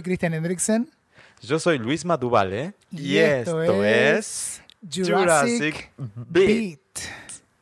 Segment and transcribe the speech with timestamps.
[0.00, 0.88] Soy Christian Hendrickson.
[1.42, 2.72] Yo soy Luis Maduvale.
[2.90, 6.78] Y, esto, es Jurassic, Beat.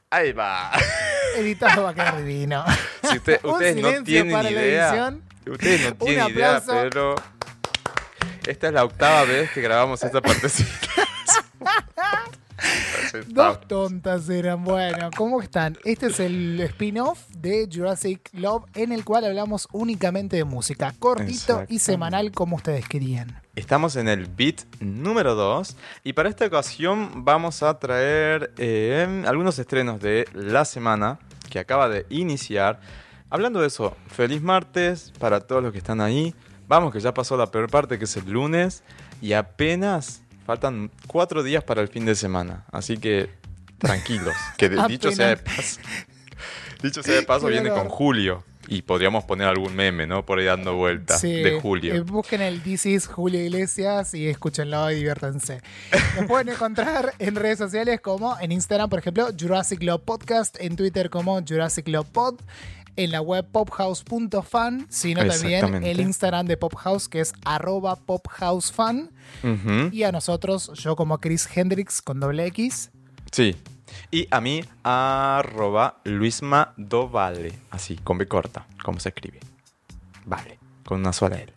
[0.08, 0.70] Ahí va.
[1.36, 2.64] Editado va a quedar divino.
[3.10, 4.88] Si usted- Un ustedes no tienen para la idea.
[4.88, 5.22] edición.
[5.50, 7.16] Ustedes no tienen idea, pero.
[8.46, 10.70] Esta es la octava vez que grabamos esta partecita.
[13.28, 14.64] Dos tontas eran.
[14.64, 15.76] Bueno, ¿cómo están?
[15.84, 20.94] Este es el spin-off de Jurassic Love en el cual hablamos únicamente de música.
[20.98, 23.40] Cortito y semanal como ustedes querían.
[23.54, 29.58] Estamos en el beat número 2 y para esta ocasión vamos a traer eh, algunos
[29.58, 31.18] estrenos de la semana
[31.50, 32.80] que acaba de iniciar.
[33.30, 36.34] Hablando de eso, feliz martes para todos los que están ahí.
[36.68, 38.82] Vamos que ya pasó la peor parte que es el lunes
[39.20, 42.64] y apenas faltan cuatro días para el fin de semana.
[42.72, 43.28] Así que
[43.76, 45.78] tranquilos, que de- dicho sea de paso,
[46.82, 50.24] dicho sea de paso viene con Julio y podríamos poner algún meme, ¿no?
[50.26, 51.94] Por ahí dando vueltas Sí, de Julio.
[51.94, 55.60] eh, busquen el This is Julio Iglesias y escúchenlo y diviértanse.
[56.16, 60.76] Nos pueden encontrar en redes sociales como en Instagram, por ejemplo, Jurassic Love Podcast, en
[60.76, 62.40] Twitter como Jurassic Love Pod,
[62.98, 69.12] en la web pophouse.fan, sino también el Instagram de Pophouse que es arroba pophousefan
[69.92, 72.90] y a nosotros, yo como Chris Hendrix con doble X.
[73.30, 73.56] Sí.
[74.10, 77.52] Y a mí, arroba Luisma Dovale.
[77.70, 79.38] Así, con B corta, como se escribe.
[80.26, 81.52] Vale, con una sola L.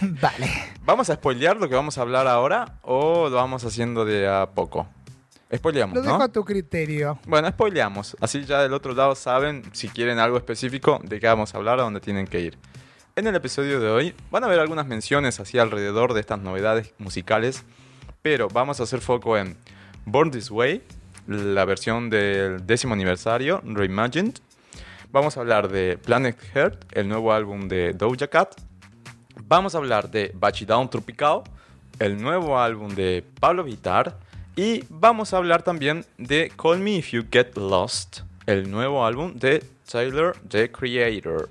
[0.22, 0.50] Vale.
[0.84, 4.50] ¿Vamos a spoilear lo que vamos a hablar ahora o lo vamos haciendo de a
[4.54, 4.88] poco?
[5.54, 6.24] Spoileamos, Lo dejo ¿no?
[6.24, 7.18] a tu criterio.
[7.26, 8.16] Bueno, spoileamos.
[8.20, 11.78] Así ya del otro lado saben, si quieren algo específico, de qué vamos a hablar,
[11.78, 12.58] a dónde tienen que ir.
[13.14, 16.92] En el episodio de hoy van a ver algunas menciones así alrededor de estas novedades
[16.98, 17.64] musicales,
[18.22, 19.56] pero vamos a hacer foco en
[20.04, 20.82] Born This Way,
[21.28, 24.34] la versión del décimo aniversario, Reimagined.
[25.12, 28.54] Vamos a hablar de Planet Heart, el nuevo álbum de Doja Cat.
[29.44, 31.42] Vamos a hablar de Bachidown Tropical,
[32.00, 34.18] el nuevo álbum de Pablo Vittar.
[34.56, 39.34] Y vamos a hablar también de Call Me If You Get Lost, el nuevo álbum
[39.34, 41.48] de Tyler, the Creator.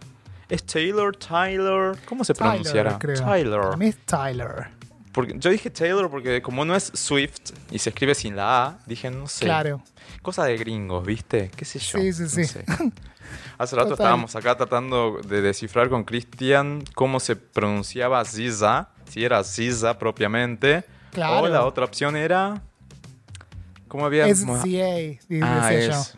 [0.49, 1.97] ¿Es Taylor, Tyler?
[2.05, 2.97] ¿Cómo se pronunciará?
[2.97, 3.25] Tyler, creo.
[3.31, 3.61] Tyler.
[3.61, 4.67] Para mí es Tyler.
[5.11, 8.77] Porque yo dije Taylor porque como no es Swift y se escribe sin la A,
[8.85, 9.45] dije no sé.
[9.45, 9.81] Claro.
[10.21, 11.51] Cosa de gringos, ¿viste?
[11.55, 11.99] ¿Qué sé yo?
[11.99, 12.45] Sí, sí, No sí.
[12.45, 12.65] sé.
[13.57, 14.03] Hace rato Total.
[14.05, 20.83] estábamos acá tratando de descifrar con Cristian cómo se pronunciaba Ziza, si era Ziza propiamente.
[21.11, 21.43] Claro.
[21.43, 22.61] O la otra opción era.
[23.95, 24.27] ¿Cómo había?
[24.27, 25.77] Es mo- CA, dice Ah, yo.
[25.77, 26.13] es.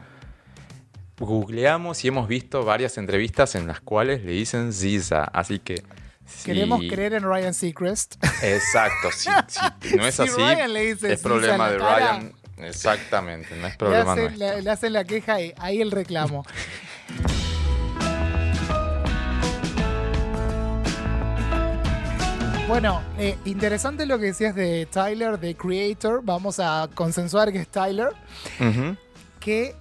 [1.20, 5.84] Googleamos y hemos visto varias entrevistas en las cuales le dicen Ziza, así que.
[6.26, 6.46] sí.
[6.46, 8.16] Queremos creer en Ryan Seacrest.
[8.42, 9.30] Exacto, si,
[9.90, 12.34] si no es Si así, Ryan le dice es problema de cara, Ryan.
[12.58, 14.48] Exactamente, no es Le problema hacen, nuestro.
[14.48, 16.44] la, le hacen la queja y ahí el reclamo.
[22.68, 26.22] Bueno, eh, interesante lo que decías de Tyler, de Creator.
[26.22, 28.10] Vamos a consensuar que es Tyler,
[29.40, 29.74] que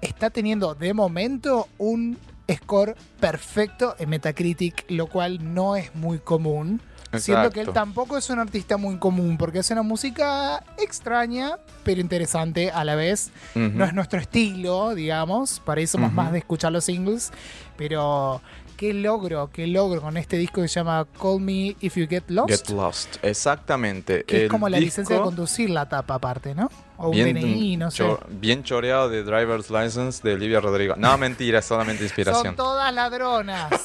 [0.00, 2.16] está teniendo de momento un
[2.48, 6.80] score perfecto en Metacritic, lo cual no es muy común.
[7.18, 12.00] Siendo que él tampoco es un artista muy común, porque es una música extraña, pero
[12.00, 13.32] interesante a la vez.
[13.56, 17.32] No es nuestro estilo, digamos, para eso somos más de escuchar los singles,
[17.76, 18.40] pero
[18.80, 22.24] qué logro, qué logro con este disco que se llama Call Me If You Get
[22.28, 24.24] Lost, Get Lost, exactamente.
[24.24, 26.70] que es como la licencia de conducir la tapa aparte, ¿no?
[26.96, 27.98] O un bien, DNI, no sé.
[27.98, 30.94] cho- bien choreado de Driver's License de Olivia Rodrigo.
[30.96, 32.56] No, mentira, solamente Son inspiración.
[32.56, 33.70] todas ladronas.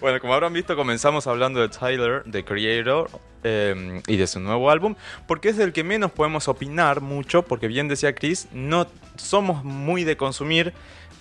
[0.00, 3.10] Bueno, como habrán visto, comenzamos hablando de Tyler, de Creator,
[3.42, 4.94] eh, y de su nuevo álbum,
[5.26, 8.86] porque es del que menos podemos opinar mucho, porque bien decía Chris, no
[9.16, 10.72] somos muy de consumir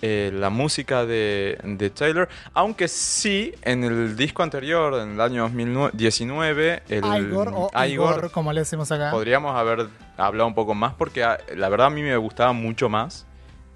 [0.02, 5.44] eh, la música de, de Taylor, aunque sí, en el disco anterior, en el año
[5.44, 9.12] 2019, el Igor o Igor, Igor, como le decimos acá.
[9.12, 9.88] podríamos haber
[10.18, 13.26] hablado un poco más, porque ah, la verdad a mí me gustaba mucho más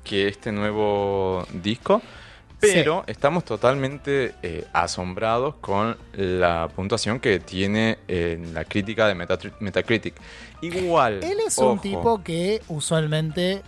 [0.03, 2.01] que este nuevo disco.
[2.61, 9.15] Pero estamos totalmente eh, asombrados con la puntuación que tiene en la crítica de
[9.61, 10.13] Metacritic.
[10.61, 11.23] Igual.
[11.23, 13.61] Él es un tipo que usualmente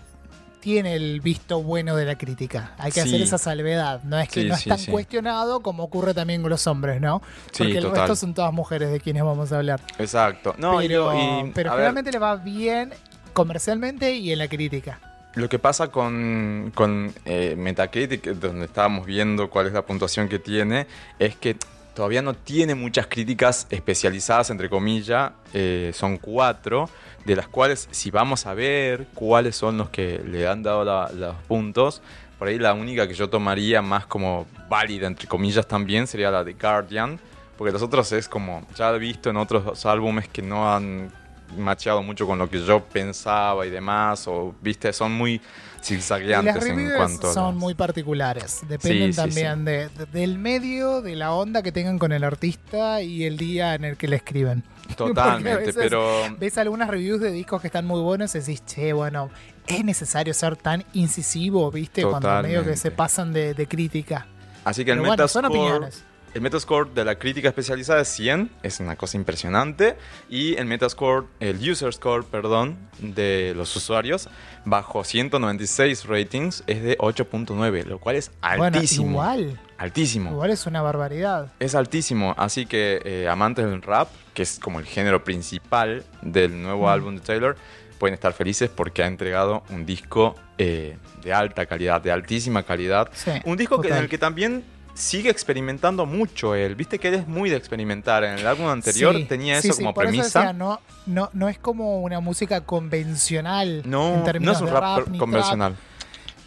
[0.62, 2.74] tiene el visto bueno de la crítica.
[2.78, 3.10] Hay que Sí.
[3.10, 4.02] hacer esa salvedad.
[4.04, 7.02] No es que Sí, no es sí, tan cuestionado como ocurre también con los hombres,
[7.02, 7.22] ¿no?
[7.58, 8.00] Porque el total.
[8.02, 9.81] resto son todas mujeres de quienes vamos a hablar.
[9.98, 10.56] Exacto.
[10.58, 12.94] No, pero y, pero ver, le va bien
[13.34, 15.00] comercialmente y en la crítica.
[15.36, 20.40] Lo que pasa con, con eh, Metacritic, donde estábamos viendo cuál es la puntuación que
[20.40, 20.88] tiene,
[21.19, 21.56] es que
[21.93, 25.31] todavía no tiene muchas críticas especializadas, entre comillas.
[25.53, 26.89] eh, son cuatro,
[27.25, 31.11] de las cuales, si vamos a ver cuáles son los que le han dado la-
[31.13, 32.01] los puntos,
[32.39, 36.43] por ahí la única que yo tomaría más como válida, entre comillas, también sería la
[36.43, 37.19] de Guardian.
[37.57, 41.11] Porque los otros es como, ya he visto en otros álbumes que no han
[41.57, 45.42] macheado mucho con lo que yo pensaba y demás, o viste, son muy
[45.83, 48.62] zigzagueantes en cuanto a son las- muy particulares.
[48.68, 52.24] Dependen Sí, sí, también de- de- del medio, de la onda que tengan con el
[52.24, 54.63] artista y el día en el que le escriben.
[54.98, 56.01] Totalmente, pero
[56.38, 59.30] Ves algunas reviews de discos que están muy buenos y decís, che, bueno,
[59.68, 62.03] es necesario ser tan incisivo, ¿viste?
[62.03, 62.77] Cuando medio que Totalmente.
[62.77, 64.27] se pasan de, de crítica.
[64.63, 66.03] así que el Pero bueno, son opiniones.
[66.33, 69.98] El Metascore de la crítica especializada es 100, es una cosa impresionante,
[70.30, 74.30] y el Metascore, el User Score, perdón, de los usuarios
[74.63, 79.13] bajo 196 ratings es de 8.9, lo cual es altísimo.
[79.18, 80.31] Bueno, igual, Altísimo.
[80.31, 81.51] igual es una barbaridad.
[81.60, 86.62] Es altísimo, así que eh, amantes del rap, que es como el género principal del
[86.62, 86.89] nuevo Mm.
[86.89, 87.56] álbum de Taylor,
[88.00, 93.10] pueden estar felices porque ha entregado un disco eh, de alta calidad, de altísima calidad.
[93.13, 96.75] Sí, Un disco que, en el que también sigue experimentando mucho él.
[96.75, 98.23] Viste que él es muy de experimentar.
[98.23, 100.39] En el álbum anterior Sí, tenía eso sí, como por eso premisa.
[100.39, 104.71] decía, no, no, no es como una música convencional en no, no es un de
[104.71, 105.73] rap, convencional.
[105.73, 105.91] trap.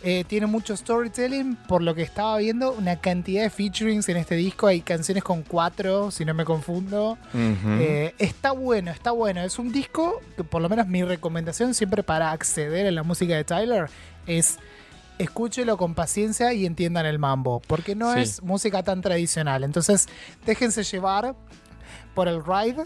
[0.06, 4.35] Eh, tiene mucho storytelling, por lo que estaba viendo, una cantidad de featurings en este
[4.35, 4.67] disco.
[4.67, 7.17] Hay canciones con cuatro, si no me confundo.
[7.35, 9.41] Eh, está bueno, está bueno.
[9.41, 13.35] Es un disco que por lo menos mi recomendación siempre para acceder a la música
[13.35, 13.88] de Tyler
[14.26, 14.58] es
[15.19, 18.21] escúchelo con paciencia y entiendan el mambo, porque no Sí.
[18.21, 19.65] es música tan tradicional.
[19.65, 20.09] Entonces,
[20.47, 21.35] déjense llevar
[22.15, 22.85] por el ride,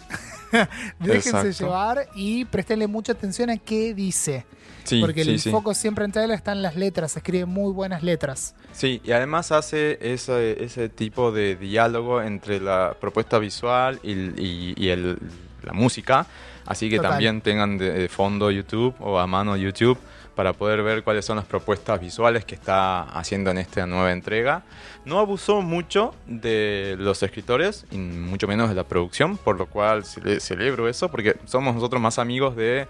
[1.01, 1.51] déjense Exacto.
[1.65, 4.47] llevar y prestenle mucha atención a qué dice,
[4.85, 8.03] sí, porque sí, el foco siempre en Tyler está en las letras, escribe muy buenas
[8.03, 8.55] letras.
[8.73, 14.75] Sí, y además hace ese, ese tipo de diálogo entre la propuesta visual y, y-
[14.77, 15.19] y el-
[15.63, 16.27] la música.
[16.65, 17.13] Así que Total.
[17.13, 19.99] también tengan de, de fondo YouTube o a mano YouTube
[20.39, 24.63] para poder ver cuáles son las propuestas visuales que está haciendo en esta nueva entrega.
[25.05, 30.05] No abusó mucho de los escritores y mucho menos de la producción, por lo cual
[30.05, 32.87] cele- celebro eso porque somos nosotros más amigos de,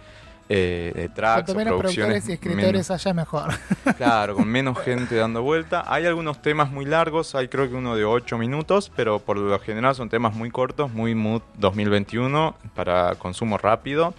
[0.51, 3.49] eh, de tracks Cuanto menos productores y escritores menos- haya mejor.
[3.97, 5.85] Claro, con menos gente dando vuelta.
[5.87, 9.59] Hay algunos temas muy largos, hay creo que uno de 8 minutos, pero por lo
[9.59, 14.13] general son temas muy cortos, muy mood 2021 para consumo rápido.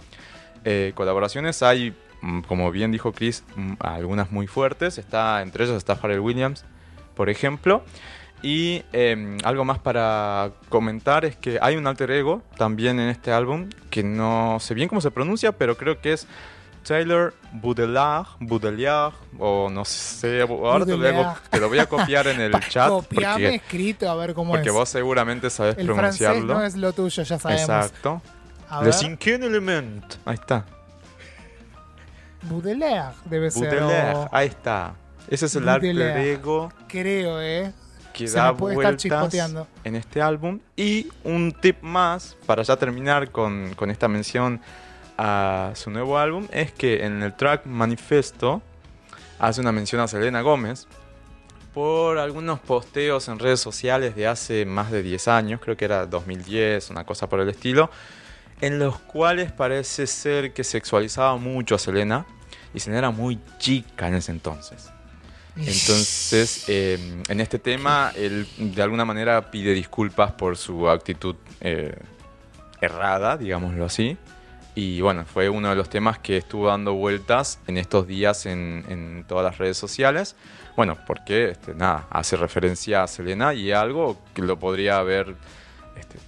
[0.64, 1.94] Eh, colaboraciones hay,
[2.46, 4.98] como bien dijo Chris, mm, algunas muy fuertes.
[4.98, 6.64] Está, entre ellos está Pharrell Williams,
[7.14, 7.82] por ejemplo.
[8.42, 13.32] Y eh, algo más para comentar es que hay un alter ego también en este
[13.32, 16.26] álbum que no sé bien cómo se pronuncia, pero creo que es
[16.86, 21.38] Taylor Boudelard, Boudelard, o no sé, ahora te lo, voy a, Boudelard.
[21.50, 24.68] te lo voy a copiar en el chat Copiame porque, escrito a ver cómo porque
[24.68, 24.74] es.
[24.74, 26.54] vos seguramente sabes el francés pronunciarlo.
[26.54, 27.62] no es lo tuyo, ya sabemos.
[27.62, 28.22] Exacto.
[28.82, 30.04] Le cinquième element.
[30.24, 30.64] Ahí está.
[32.42, 33.80] Baudelaire debe ser.
[33.80, 34.14] Baudelaire.
[34.16, 34.94] o- Ahí está.
[35.28, 36.32] Ese es el Baudelaire.
[36.32, 37.72] ego Creo, ¿eh?
[38.12, 39.66] que Se da puede estar vueltas chispoteando.
[39.84, 40.58] en este álbum.
[40.76, 44.60] Y un tip más, para ya terminar con, con esta mención
[45.16, 48.62] a su nuevo álbum, es que en el track Manifesto
[49.38, 50.86] hace una mención a Selena Gómez
[51.74, 56.04] por algunos posteos en redes sociales de hace más de 10 años, creo que era
[56.06, 57.90] 2010, una cosa por el estilo,
[58.60, 62.26] en los cuales parece ser que sexualizaba mucho a Selena.
[62.74, 64.90] Y Selena era muy chica en ese entonces.
[65.56, 71.96] Entonces, eh, en este tema, él de alguna manera pide disculpas por su actitud eh,
[72.80, 74.16] errada, digámoslo así.
[74.74, 78.84] Y bueno, fue uno de los temas que estuvo dando vueltas en estos días en,
[78.88, 80.36] en todas las redes sociales.
[80.76, 85.34] Bueno, porque este, nada, hace referencia a Selena y algo que lo podría haber
[85.96, 86.18] este,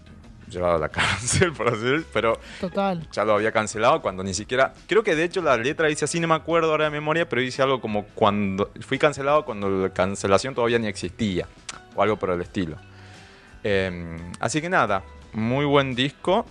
[0.52, 3.06] llevado a la cárcel, por así decirlo, pero Total.
[3.10, 4.72] ya lo había cancelado cuando ni siquiera.
[4.86, 7.42] Creo que de hecho la letra dice así, no me acuerdo ahora de memoria, pero
[7.42, 8.70] dice algo como cuando.
[8.80, 11.46] Fui cancelado cuando la cancelación todavía ni existía,
[11.94, 12.76] o algo por el estilo.
[13.64, 16.46] Eh, así que nada, muy buen disco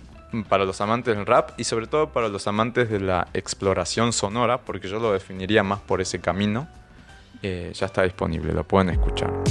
[0.48, 4.58] para los amantes del rap y sobre todo para los amantes de la exploración sonora,
[4.58, 6.68] porque yo lo definiría más por ese camino.
[7.42, 9.41] Eh, ya está disponible, lo pueden escuchar.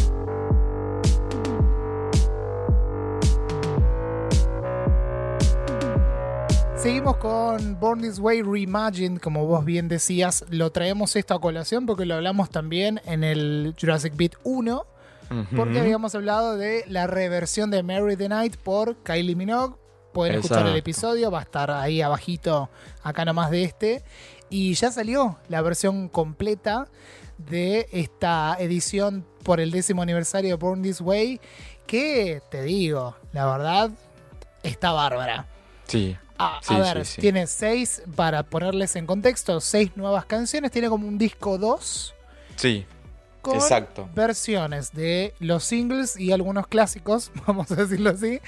[6.81, 10.43] Seguimos con Born This Way Reimagined, como vos bien decías.
[10.50, 14.85] Lo traemos esto a colación porque lo hablamos también en el Jurassic Beat 1.
[15.55, 19.75] Porque habíamos hablado de la reversión de Mary the Night por Kylie Minogue.
[20.11, 22.71] Pueden escuchar el episodio, va a estar ahí abajito,
[23.03, 24.03] acá nomás de este.
[24.50, 26.88] Y ya salió la versión completa
[27.38, 31.39] de esta edición por el décimo aniversario de Born This Way.
[31.85, 33.91] Que te digo, la verdad,
[34.63, 35.45] está bárbara.
[35.85, 36.17] Sí,
[36.67, 37.21] A, ver, sí, sí.
[37.21, 40.71] tiene seis, para ponerles en contexto, seis nuevas canciones.
[40.71, 42.13] Tiene como un disco 2.
[42.55, 42.86] sí.
[43.41, 44.07] con Exacto.
[44.13, 48.39] versiones de los singles y algunos clásicos, vamos a decirlo así,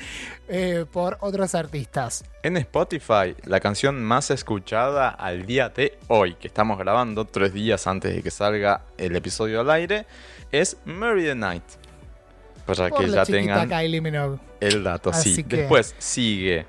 [0.47, 2.23] eh, por otros artistas.
[2.43, 7.87] En Spotify, la canción más escuchada al día de hoy, que estamos grabando tres días
[7.87, 10.05] antes de que salga el episodio al aire,
[10.51, 11.63] es Mary the Night.
[12.67, 14.01] Para Por que la ya tengan Kylie
[14.59, 15.09] el dato.
[15.09, 15.43] Así Sí.
[15.43, 16.67] que- Después sigue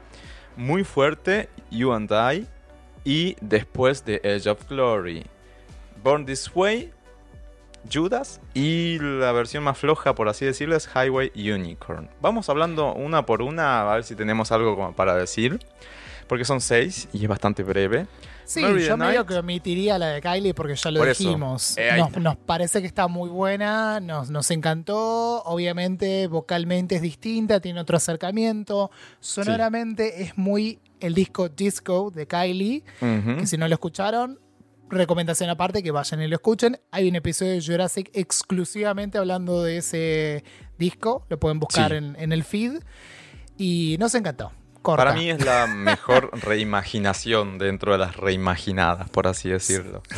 [0.56, 2.46] muy fuerte You and I.
[3.04, 5.26] Y después de Edge of Glory,
[6.02, 6.90] Born This Way,
[7.92, 8.40] Judas.
[8.54, 12.08] Y la versión más floja, por así decirlo, es Highway Unicorn.
[12.20, 15.58] Vamos hablando una por una, a ver si tenemos algo para decir.
[16.26, 18.06] Porque son seis y es bastante breve.
[18.44, 21.76] Sí, Mary yo medio que omitiría la de Kylie porque ya lo Por dijimos.
[21.78, 25.42] Eh, nos, parece que está muy buena, nos, nos encantó.
[25.44, 28.90] Obviamente, vocalmente es distinta, tiene otro acercamiento.
[29.20, 34.38] Sonoramente es muy el disco Disco de Kylie, que si no lo escucharon,
[34.88, 36.78] recomendación aparte que vayan y lo escuchen.
[36.90, 40.44] Hay un episodio de Jurassic exclusivamente hablando de ese
[40.78, 41.96] disco, lo pueden buscar Sí.
[41.96, 42.80] en, en el feed.
[43.56, 44.50] Y nos encantó.
[44.84, 45.02] Corta.
[45.04, 50.02] Para mí es la mejor reimaginación dentro de las reimaginadas, por así decirlo.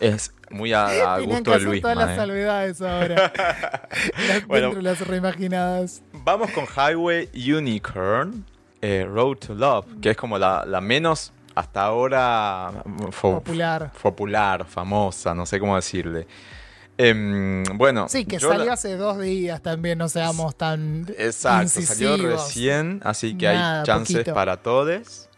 [0.00, 1.80] Es muy a, gusto que de Luis.
[1.82, 3.32] todas las salvedades ahora.
[4.28, 4.66] Las- Bueno.
[4.70, 6.02] Dentro de las reimaginadas.
[6.12, 8.44] Vamos con Highway Unicorn,
[8.80, 12.72] eh, Road to Love, que es como la, la menos hasta ahora
[13.12, 13.92] fo- Popular.
[14.02, 16.26] popular, famosa, no sé cómo decirle.
[16.98, 22.16] Em, bueno, Sí, que la- salió hace dos días también, no seamos tan Exacto, salió
[22.18, 24.34] recién, así que Nada, hay chances poquito.
[24.34, 25.28] para todos.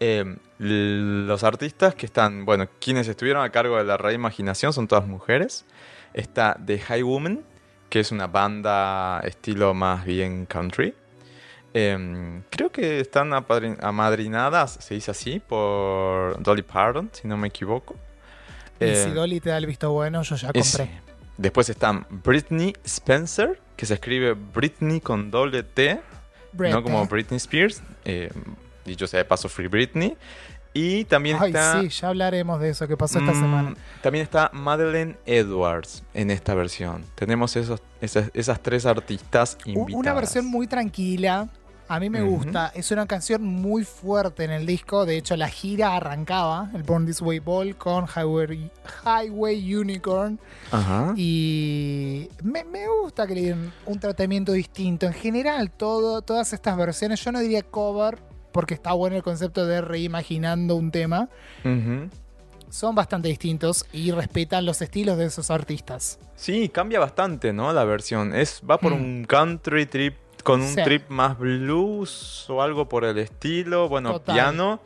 [0.00, 5.06] Em, los artistas que están, bueno, quienes estuvieron a cargo de la reimaginación son todas
[5.06, 5.64] mujeres.
[6.14, 7.40] Está The High Woman,
[7.88, 10.94] que es una banda estilo más bien country.
[11.74, 17.96] Em, creo que están amadrinadas, se dice así, por Dolly Parton, si no me equivoco.
[18.80, 21.00] Y Eh, si Dolly te da el visto bueno, yo ya es- compré.
[21.36, 26.00] Después están Britney Spencer, que se escribe Britney con doble T,
[26.52, 27.06] Brett, no como ¿eh?
[27.08, 27.82] Britney Spears.
[28.04, 28.30] eh,
[28.84, 30.16] dicho sea de paso, Free Britney.
[30.74, 31.80] Y también Ay, está.
[31.80, 33.74] sí, ya hablaremos de eso que pasó esta mm, semana.
[34.02, 37.04] También está Madeleine Edwards en esta versión.
[37.14, 39.94] Tenemos esos, esas, esas tres artistas invitadas.
[39.94, 41.48] Una versión muy tranquila.
[41.90, 42.70] A mí me gusta.
[42.74, 45.06] Es una canción muy fuerte en el disco.
[45.06, 48.70] De hecho, la gira arrancaba, el Born This Way Ball, con Highway,
[49.04, 50.38] Highway Unicorn.
[50.70, 51.14] Ajá.
[51.16, 55.06] Y me, me gusta que le den un tratamiento distinto.
[55.06, 58.18] En general, todo, todas estas versiones, yo no diría cover,
[58.52, 61.28] porque está bueno el concepto de reimaginando un tema,
[62.70, 66.18] son bastante distintos y respetan los estilos de esos artistas.
[66.36, 67.72] Sí, cambia bastante, ¿no?
[67.72, 68.34] La versión.
[68.34, 68.94] Es, va por Mm.
[69.02, 70.16] un country trip
[70.48, 70.82] con un Sí.
[70.82, 73.88] trip más blues o algo por el estilo.
[73.88, 74.34] Bueno, Total.
[74.34, 74.80] piano.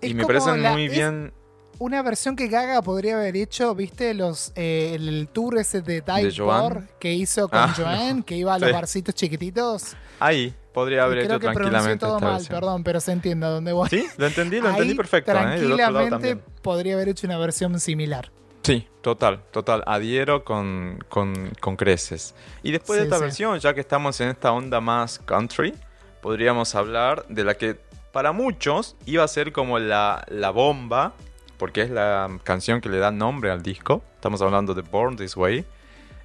[0.00, 1.32] Es Y me como parece la- muy bien.
[1.78, 4.12] Una versión que Gaga podría haber hecho, ¿viste?
[4.14, 6.02] Los, eh, el, el tour ese de.
[6.02, 8.72] Bar que hizo con Ah, Joanne, que iba a los Sí.
[8.74, 9.96] barcitos chiquititos.
[10.18, 12.60] Ahí podría haber Y creo hecho que tranquilamente todo esta mal, versión.
[12.60, 13.88] perdón, pero se entiende a dónde voy.
[13.88, 15.30] Sí, lo entendí, lo entendí Ahí, perfecto.
[15.32, 15.34] ¿eh?
[15.34, 16.42] Tranquilamente también.
[16.62, 18.30] podría haber hecho una versión similar.
[18.62, 19.82] Sí, total, total.
[19.86, 22.34] Adhiero con, con, con creces.
[22.62, 23.22] Y después de esta sí.
[23.22, 25.74] versión, ya que estamos en esta onda más country,
[26.20, 27.78] podríamos hablar de la que
[28.12, 31.14] para muchos iba a ser como la, la bomba,
[31.58, 34.02] porque es la canción que le da nombre al disco.
[34.14, 35.64] Estamos hablando de Born This Way,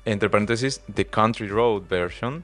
[0.03, 2.43] entre paréntesis, The Country Road Version.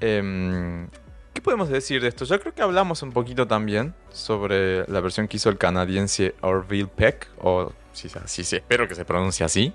[0.00, 0.88] Em,
[1.34, 2.24] ¿Qué podemos decir de esto?
[2.24, 6.88] Yo creo que hablamos un poquito también sobre la versión que hizo el canadiense Orville
[6.88, 9.72] Peck, o si, si, si espero que se pronuncie así.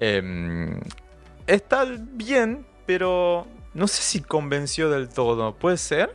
[0.00, 0.80] Em,
[1.46, 5.54] está bien, pero no sé si convenció del todo.
[5.56, 6.14] ¿Puede ser?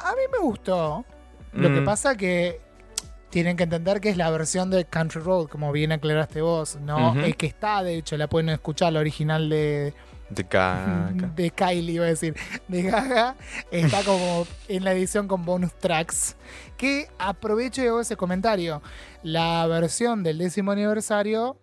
[0.00, 1.04] A mí me gustó.
[1.52, 2.60] Lo que Mm, pasa que
[3.30, 7.16] tienen que entender que es la versión de Country Road, como bien aclaraste vos, ¿no?
[7.20, 9.94] El que está, de hecho, la pueden escuchar, la original de,
[11.34, 12.36] De Kylie, iba a decir,
[12.68, 13.36] de Gaga,
[13.70, 16.36] está como en la edición con bonus tracks.
[16.76, 18.82] Que aprovecho y hago ese comentario.
[19.22, 21.58] La versión del décimo aniversario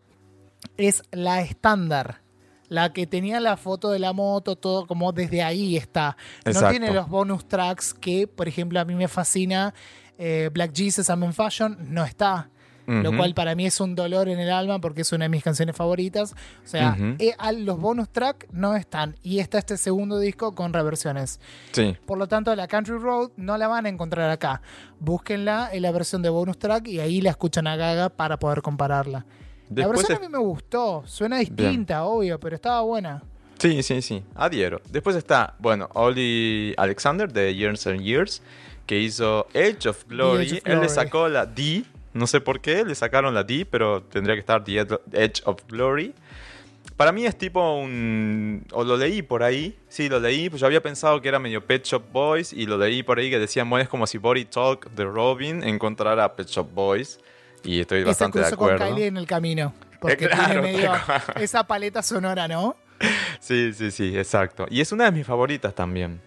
[0.78, 2.22] es la estándar.
[2.68, 6.18] La que tenía la foto de la moto, todo como desde ahí está.
[6.46, 9.74] No tiene los bonus tracks que, por ejemplo, a mí me fascina.
[10.18, 12.50] eh, Black Jesus I'm in Fashion no está.
[12.88, 15.44] Lo cual para mí es un dolor en el alma porque es una de mis
[15.44, 16.34] canciones favoritas.
[16.34, 19.16] O sea, eh, al- los bonus track no están.
[19.24, 21.40] Y está este segundo disco con reversiones.
[21.72, 24.62] Sí, Por lo tanto, la Country Road no la van a encontrar acá.
[25.00, 28.62] Búsquenla en la versión de bonus track y ahí la escuchan a Gaga para poder
[28.62, 29.26] compararla.
[29.74, 31.04] la versión es- a mí me gustó.
[31.08, 33.24] Suena distinta, obvio, pero estaba buena.
[33.58, 34.82] Sí, sí, sí, adhiero.
[34.92, 38.42] Después está, bueno, Oli Alexander de Years and Years,
[38.86, 40.44] que hizo Edge of Glory.
[40.46, 40.90] Edge of Él le Glory.
[40.90, 41.84] sacó la D,
[42.16, 45.42] no sé por qué, le sacaron la D, pero tendría que estar The Ed- Edge
[45.46, 46.14] of Glory.
[46.98, 48.66] Para mí es tipo un...
[48.72, 49.78] O lo leí por ahí.
[49.90, 50.50] Sí, lo leí.
[50.50, 52.54] Pues yo había pensado que era medio Pet Shop Boys.
[52.54, 55.62] Y lo leí por ahí que decían, bueno, es como si Body Talk de Robin
[55.64, 57.20] encontrara a Pet Shop Boys.
[57.66, 58.94] Y estoy Ese bastante de cruzo con acuerdo.
[58.94, 59.74] Kylie en el camino.
[60.00, 60.94] Porque Eh, claro, tiene medio
[61.38, 62.78] esa paleta sonora, ¿no?
[63.42, 64.66] Sí, sí, sí, exacto.
[64.70, 66.22] Y es una de mis favoritas también.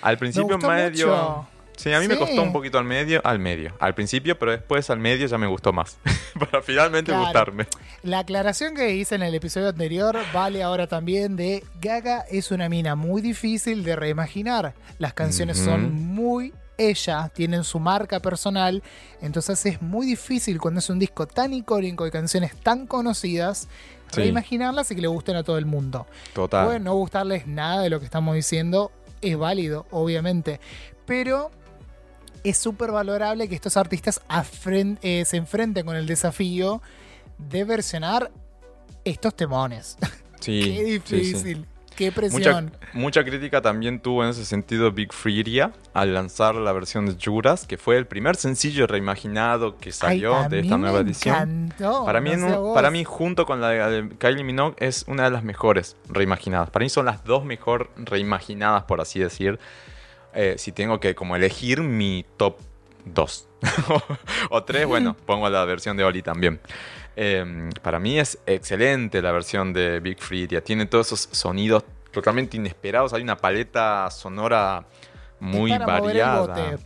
[0.00, 1.06] Al principio gustó medio...
[1.08, 1.48] mucho.
[1.78, 4.90] Sí, a mí me costó un poquito al medio, al medio, al principio, pero después
[4.90, 5.96] al medio ya me gustó más.
[6.38, 7.22] Para finalmente Claro.
[7.24, 7.66] gustarme.
[8.02, 12.68] La aclaración que hice en el episodio anterior vale ahora también de Gaga es una
[12.68, 14.74] mina muy difícil de reimaginar.
[14.98, 18.82] Las canciones son muy ella, tienen su marca personal,
[19.20, 23.68] entonces es muy difícil cuando es un disco tan icónico y canciones tan conocidas
[24.12, 24.20] Sí.
[24.22, 26.06] reimaginarlas y que le gusten a todo el mundo.
[26.32, 26.64] Total.
[26.66, 30.60] Puede no gustarles nada de lo que estamos diciendo, es válido, obviamente,
[31.04, 31.50] pero
[32.50, 34.20] es súper valorable que estos artistas
[35.02, 36.80] eh, se enfrenten con el desafío
[37.38, 38.30] de versionar
[39.04, 39.96] estos temones.
[40.40, 41.16] sí, Qué sí, sí.
[41.16, 42.76] difícil, qué Mucha, presión.
[42.92, 47.66] mucha crítica también tuvo en ese sentido Big Freedia al lanzar la versión de Juras,
[47.66, 51.34] que fue el primer sencillo reimaginado que salió Ay, de esta nueva edición.
[51.36, 55.24] encantó, Para mí, no para mí, junto con la de, de Kylie Minogue, es una
[55.24, 56.70] de las mejores reimaginadas.
[56.70, 59.58] Para mí son las dos mejor reimaginadas, por así decir.
[60.40, 62.58] Eh, si tengo que como elegir mi top
[63.06, 63.48] 2
[64.50, 66.60] o 3, bueno, pongo la versión de Oli también.
[67.16, 70.62] Eh, para mí es excelente la versión de Big Freedia.
[70.62, 73.12] Tiene todos esos sonidos totalmente inesperados.
[73.14, 74.86] Hay una paleta sonora
[75.40, 76.78] muy variada.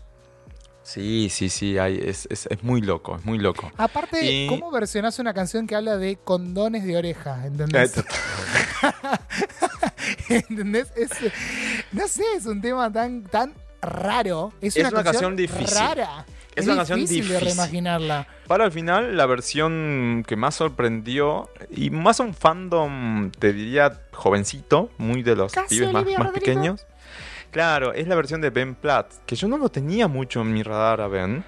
[0.85, 3.71] Sí, sí, sí, hay- es, es- es muy loco, es muy loco.
[3.77, 7.47] Aparte, Y- ¿cómo versionás una canción que habla de condones de oreja?
[7.47, 7.95] ¿Entendés?
[10.29, 10.92] ¿Entendés?
[10.97, 11.11] Es-
[11.92, 14.53] no sé, es un tema tan, tan raro.
[14.61, 15.77] Es, Es una, una canción difícil.
[15.77, 16.27] Rara.
[16.55, 17.40] Es una canción de difícil.
[17.40, 18.27] reimaginarla.
[18.47, 24.90] Para al final, la versión que más sorprendió, y más un fandom, te diría, jovencito,
[24.99, 26.87] muy de los Casi pibes más, más pequeños.
[27.53, 30.62] Claro, es la versión de Ben Platt, que yo no lo tenía mucho en mi
[30.65, 31.45] radar a Ben.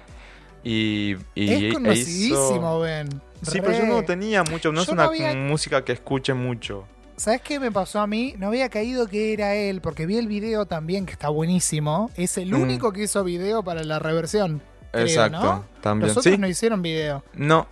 [0.63, 3.09] Y, y es e conocidísimo, hizo- Ben.
[3.41, 5.91] Sí, pero yo no lo tenía mucho, no Yo es no una había- música que
[5.91, 6.87] escuche mucho.
[7.17, 8.33] ¿Sabes qué me pasó a mí?
[8.37, 12.09] No había caído que era él, porque vi el video también, que está buenísimo.
[12.15, 12.61] Es el Mm.
[12.61, 14.61] único que hizo video para la reversión.
[14.91, 15.65] creo, Exacto, ¿no?
[15.81, 16.07] también.
[16.07, 17.21] Los otros Sí, no hicieron video.
[17.33, 17.67] no.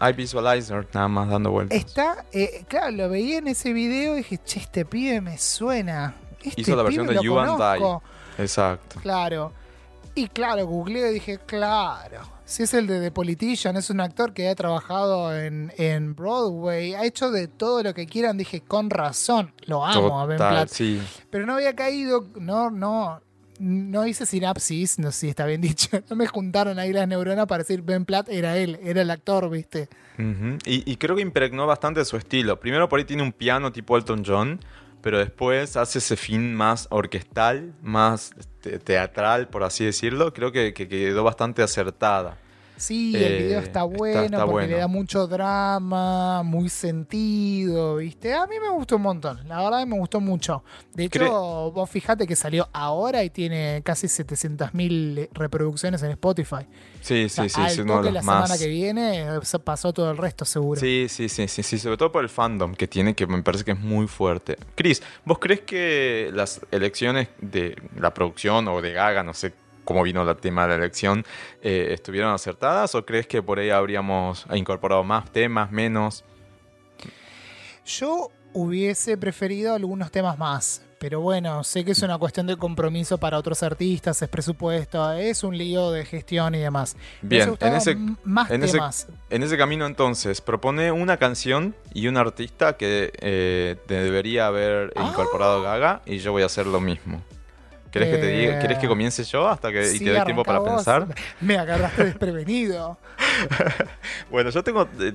[0.00, 1.76] Hay visualizer nada más dando vueltas.
[1.78, 6.14] Está, eh, claro, lo veía en ese video y dije, che, este pibe me suena.
[6.44, 7.80] Este Hizo la versión de You and I.
[7.80, 8.02] conozco".
[8.38, 9.00] Exacto.
[9.00, 9.52] Claro.
[10.16, 12.20] Y claro, googleé y dije, claro.
[12.44, 16.94] Si es el de The Politician, es un actor que ha trabajado en, en Broadway,
[16.94, 20.68] ha hecho de todo lo que quieran, dije, con razón, lo amo a Ben Platt.
[20.68, 21.00] sí.
[21.30, 23.20] Pero no había caído, no, no,
[23.58, 27.46] no hice sinapsis, no sé si está bien dicho, no me juntaron ahí las neuronas
[27.46, 29.88] para decir Ben Platt era él, era el actor, ¿viste?
[30.18, 32.60] Y, y creo que impregnó bastante su estilo.
[32.60, 34.60] Primero por ahí tiene un piano tipo Elton John,
[35.04, 38.30] pero después hace ese fin más orquestal, más
[38.62, 40.32] te- teatral, por así decirlo.
[40.32, 42.38] Creo que quedó bastante acertada.
[42.76, 44.72] Sí, el Eh, video está bueno está porque bueno.
[44.74, 48.34] le da mucho drama, muy sentido, ¿viste?
[48.34, 50.64] A mí me gustó un montón, la verdad me gustó mucho.
[50.92, 56.66] De hecho, Cre- vos fijate que salió ahora y tiene casi 700.000 reproducciones en Spotify.
[57.00, 58.48] Sí, O sea, sí, sí, es uno de la más.
[58.48, 60.80] semana que viene se pasó todo el resto, seguro.
[60.80, 63.64] Sí, sí, sí, sí, sí, sobre todo por el fandom que tiene, que me parece
[63.64, 64.56] que es muy fuerte.
[64.74, 69.52] Chris, ¿vos crees que las elecciones de la producción o de Gaga, no sé
[69.84, 71.24] cómo vino el tema de la elección,
[71.62, 76.24] eh, estuvieron acertadas o crees que por ahí habríamos incorporado más temas, menos?
[77.86, 83.18] Yo hubiese preferido algunos temas más, pero bueno, sé que es una cuestión de compromiso
[83.18, 86.96] para otros artistas, es presupuesto, es un lío de gestión y demás.
[87.20, 89.08] Bien, en ese, más en ese- temas.
[89.28, 94.92] en ese camino entonces, propone una canción y un artista que eh, te debería haber
[94.96, 95.08] Ah.
[95.10, 97.22] incorporado Gaga y yo voy a hacer lo mismo.
[97.94, 100.24] ¿Querés que te diga, Eh, ¿querés que comience yo hasta que y Sí, te doy
[100.24, 100.68] tiempo para vos.
[100.68, 101.06] pensar?
[101.40, 102.98] Me agarraste desprevenido.
[104.30, 104.88] Bueno, yo tengo.
[105.00, 105.12] eh,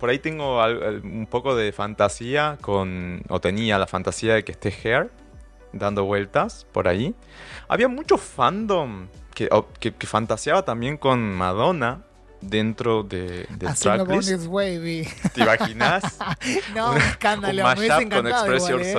[0.00, 0.64] por ahí tengo
[1.04, 3.22] un poco de fantasía con.
[3.28, 5.10] O tenía la fantasía de que esté Hair
[5.72, 7.14] dando vueltas por ahí.
[7.68, 12.00] Había mucho fandom que, que, que fantaseaba también con Madonna
[12.40, 14.48] dentro de, del Haciendo tracklist.
[14.82, 15.08] Vi.
[15.34, 16.02] ¿Te imaginas?
[16.74, 17.62] No, un escándalo.
[17.62, 18.92] un Me mashup con encantado Express igual, ¿eh?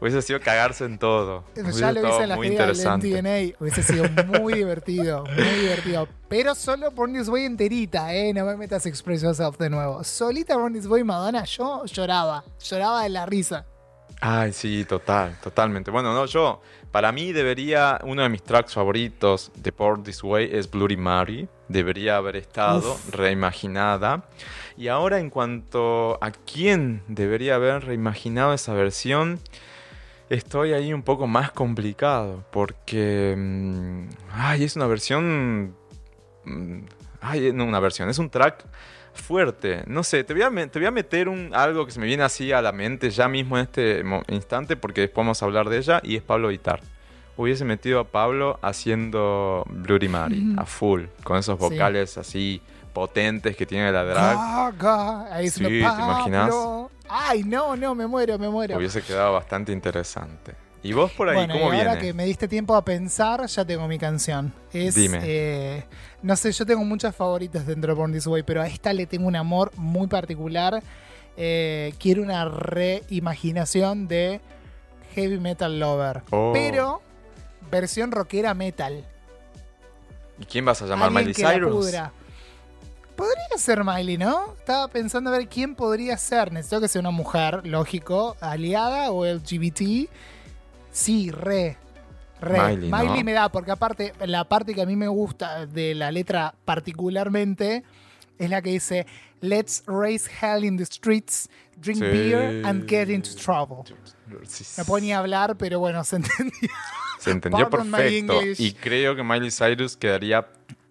[0.00, 1.44] Hubiese sido cagarse en todo.
[1.56, 2.76] Hubiese Ya lo hice en la gira del.
[2.76, 3.56] MTNA.
[3.60, 6.08] Hubiese sido muy divertido, muy divertido.
[6.28, 8.32] Pero solo Born This Way enterita, ¿eh?
[8.34, 10.02] No me metas Express Yourself de nuevo.
[10.04, 12.44] Solita Born This Way Madonna, yo lloraba.
[12.62, 13.64] Lloraba de la risa.
[14.20, 15.90] Ay, sí, total, totalmente.
[15.90, 20.50] Bueno, no, yo, para mí debería, uno de mis tracks favoritos de Port This Way
[20.52, 21.48] es Bloody Mary.
[21.68, 23.10] Debería haber estado Uf.
[23.14, 24.24] reimaginada.
[24.78, 29.38] Y ahora en cuanto a quién debería haber reimaginado esa versión,
[30.30, 32.44] estoy ahí un poco más complicado.
[32.52, 35.74] Porque, mm, ay, es una versión...
[36.44, 36.78] mm,
[37.20, 38.64] Ay, no una versión, es un track
[39.12, 39.82] fuerte.
[39.86, 42.22] No sé, te voy a, te voy a meter un, algo que se me viene
[42.22, 45.78] así a la mente ya mismo en este instante porque después vamos a hablar de
[45.78, 46.80] ella y es Pablo Vitar.
[47.36, 51.64] Hubiese metido a Pablo haciendo Bloody Mary a full, con esos Sí.
[51.64, 52.62] vocales así
[52.92, 54.36] potentes que tiene la drag.
[54.36, 56.54] Gaga, ahí Sí, ¿te imaginas?
[57.08, 58.76] Ay, no, no, me muero, me muero.
[58.76, 60.54] Hubiese quedado bastante interesante.
[60.82, 62.06] ¿Y vos por ahí bueno, cómo y ahora viene?
[62.06, 64.52] que me diste tiempo a pensar, ya tengo mi canción.
[64.72, 65.20] Es, Dime.
[65.22, 65.84] eh,
[66.22, 69.06] no sé, yo tengo muchas favoritas dentro de Born This Way, pero a esta le
[69.06, 70.82] tengo un amor muy particular.
[71.36, 74.40] Eh, quiero una reimaginación de
[75.14, 76.22] Heavy Metal Lover.
[76.30, 76.52] Oh.
[76.54, 77.02] Pero
[77.70, 79.04] versión rockera metal.
[80.38, 81.10] ¿Y quién vas a llamar?
[81.10, 81.92] ¿Miley Cyrus?
[83.16, 84.54] Podría ser Miley, ¿no?
[84.58, 86.52] Estaba pensando a ver quién podría ser.
[86.52, 90.08] Necesito que sea una mujer, lógico, aliada o LGBT.
[90.92, 91.76] Sí, re.
[92.40, 92.58] Re.
[92.76, 93.24] Miley, Miley, ¿no?
[93.24, 97.82] me da, porque aparte, la parte que a mí me gusta de la letra particularmente
[98.38, 99.06] es la que dice:
[99.40, 102.04] Let's raise hell in the streets, drink Sí.
[102.04, 103.84] beer and get into trouble.
[104.46, 106.68] Sí, No puedo ni hablar, pero bueno, se entendió.
[107.18, 108.40] Se entendió Pardon perfecto.
[108.58, 110.46] Y creo que Miley Cyrus quedaría,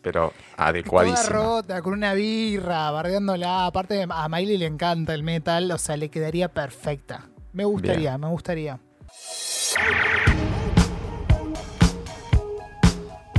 [0.05, 1.29] pero Toda adecuadísima.
[1.29, 3.65] rota, con una birra, bardeándola.
[3.65, 7.25] Aparte, a Miley le encanta el metal, o sea, le quedaría perfecta.
[7.53, 8.79] Me gustaría, me gustaría.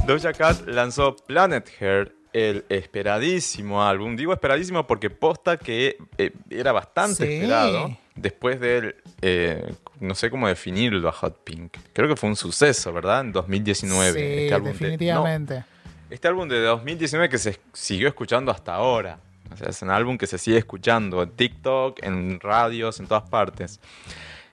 [0.06, 4.16] Doja Cat lanzó Planet Hair, el esperadísimo álbum.
[4.16, 7.32] Digo esperadísimo porque posta que eh, era bastante Sí.
[7.34, 11.76] esperado después del, eh, no sé cómo definirlo a Hot Pink.
[11.92, 13.20] Creo que fue un suceso, ¿verdad?
[13.22, 14.12] En 2019.
[14.12, 15.54] Sí, este álbum de- definitivamente.
[15.60, 15.75] no,
[16.10, 19.18] este álbum de 2019 que se siguió escuchando hasta ahora.
[19.52, 23.28] O sea, es un álbum que se sigue escuchando en TikTok, en radios, en todas
[23.28, 23.80] partes.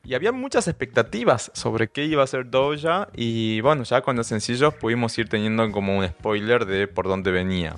[0.05, 4.27] Y había muchas expectativas sobre qué iba a ser Doja y bueno, ya con los
[4.27, 7.75] sencillos pudimos ir teniendo como un spoiler de por dónde venía.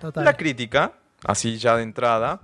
[0.00, 0.24] Total.
[0.24, 0.92] La crítica,
[1.24, 2.40] así ya de entrada,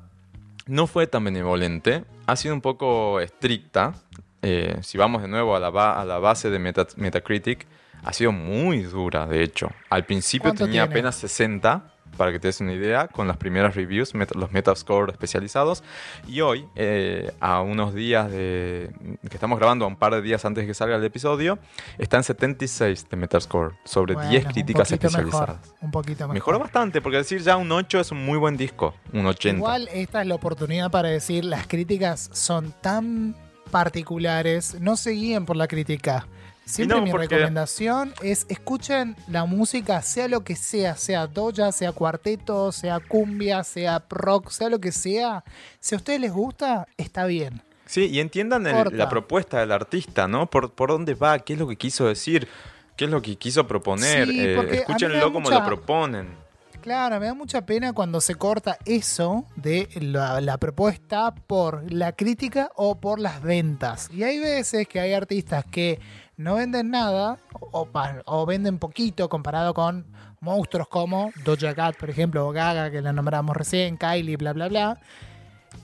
[0.67, 3.93] no fue tan benevolente, ha sido un poco estricta.
[4.40, 5.69] Eh, si vamos de nuevo a la,
[6.01, 7.67] a la base de Meta- Metacritic,
[8.05, 9.71] ha sido muy dura, de hecho.
[9.90, 10.93] Al principio ¿Cuánto tenía tiene?
[10.93, 15.11] apenas 60, para que te des una idea, con las primeras reviews, meta- los Metascore
[15.11, 15.83] especializados.
[16.29, 18.93] Y hoy, eh, a unos días de...
[19.29, 21.59] que estamos grabando, a un par de días antes de que salga el episodio,
[21.99, 25.59] está en 76 de Metascore, sobre Bueno, 10 un críticas poquito especializadas.
[25.61, 26.35] Mejor, un poquito mejor.
[26.35, 29.57] Mejoró bastante, porque decir ya un 8 es un muy buen disco, un 80.
[29.57, 33.35] Igual esta es la oportunidad para decir las críticas son tan
[33.73, 36.27] particulares, no se guíen por la crítica.
[36.64, 41.72] Siempre no, mi porque- recomendación es escuchen la música, sea lo que sea, sea doja,
[41.72, 45.44] sea cuarteto, sea cumbia, sea rock, sea lo que sea.
[45.81, 47.61] Si a ustedes les gusta, está bien.
[47.87, 50.48] Sí, y entiendan el- la propuesta del artista, ¿no?
[50.48, 52.48] Por, por dónde va, qué es lo que quiso decir,
[52.96, 54.27] qué es lo que quiso proponer.
[54.27, 56.42] Sí, eh, escúchenlo como mucha- lo proponen.
[56.81, 62.12] Claro, me da mucha pena cuando se corta eso de la, la propuesta por la
[62.12, 64.11] crítica o por las ventas.
[64.12, 65.98] Y hay veces que hay artistas que
[66.37, 70.07] no venden nada o, venden poquito comparado con
[70.40, 74.68] monstruos como Doja Cat, por ejemplo, o Gaga, que la nombramos recién, Kylie, bla, bla,
[74.68, 75.01] bla.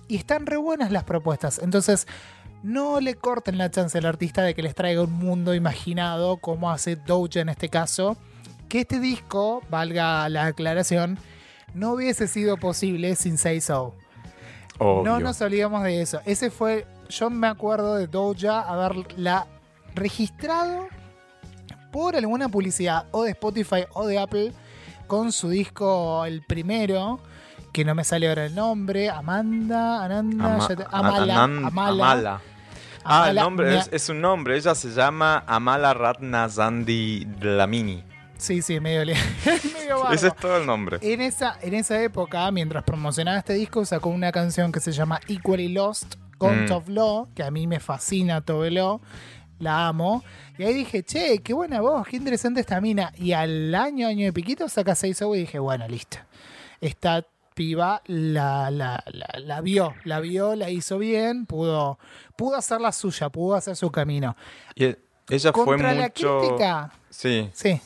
[0.09, 1.61] Y están re buenas las propuestas.
[1.61, 2.07] Entonces,
[2.63, 6.71] no le corten la chance al artista de que les traiga un mundo imaginado, como
[6.71, 8.17] hace Doja en este caso.
[8.69, 11.19] Que este disco, valga la aclaración,
[11.75, 13.95] no hubiese sido posible sin Say So.
[14.79, 15.05] Obvio.
[15.05, 16.21] No nos olvidamos de eso.
[16.25, 19.47] Ese fue, yo me acuerdo de Doja haberla
[19.95, 20.89] registrado
[21.91, 24.53] por alguna publicidad o de Spotify o de Apple
[25.07, 27.19] con su disco, el primero,
[27.73, 31.91] que no me sale ahora el nombre, Amanda, Ananda, Ama- ya te- Amala, Anan- Amala,
[32.13, 32.41] Amala.
[33.03, 34.57] Ah, el nombre es, es un nombre.
[34.57, 38.05] Ella se llama Amala Ratna Zandi Dlamini.
[38.37, 39.01] Sí, sí, medio,
[39.75, 40.11] medio.
[40.13, 40.99] Ese es todo el nombre.
[41.01, 45.19] En esa, en esa época, mientras promocionaba este disco, sacó una canción que se llama
[45.29, 46.69] Equally Lost con Mm.
[46.89, 49.01] Lo, que a mí me fascina Tove Lo,
[49.61, 50.25] la amo.
[50.59, 53.13] Y ahí dije, che, qué buena voz, qué interesante esta mina.
[53.17, 56.19] Y al año, año de piquito, saca 6 y dije, bueno, listo.
[56.81, 61.99] Esta piba la, la, la, la vio, la vio, la hizo bien, pudo,
[62.37, 64.37] pudo hacer la suya, pudo hacer su camino.
[64.75, 64.97] Y
[65.27, 67.81] fue Contra la crítica, Sí, sí.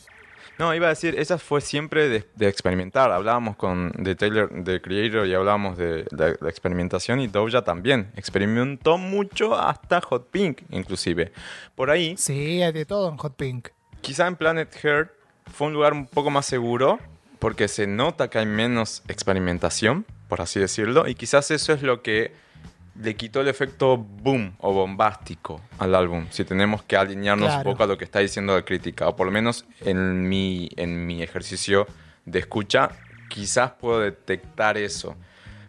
[0.58, 3.10] No, iba a decir, esa fue siempre de, de experimentar.
[3.10, 8.12] Hablábamos con de Taylor, de Creator, y hablábamos de, la experimentación y Doja también.
[8.16, 11.32] Experimentó mucho hasta Hot Pink, inclusive.
[11.74, 13.68] Por ahí, Sí, hay de todo en Hot Pink.
[14.00, 15.10] quizá en Planet Heart
[15.52, 16.98] fue un lugar un poco más seguro
[17.38, 22.00] porque se nota que hay menos experimentación, por así decirlo, y quizás eso es lo
[22.02, 22.32] que
[23.00, 27.68] le quitó el efecto boom o bombástico al álbum, si tenemos que alinearnos Claro.
[27.68, 30.68] un poco a lo que está diciendo la crítica, o por lo menos en mi,
[30.76, 31.86] en mi ejercicio
[32.24, 32.90] de escucha,
[33.28, 35.16] quizás puedo detectar eso.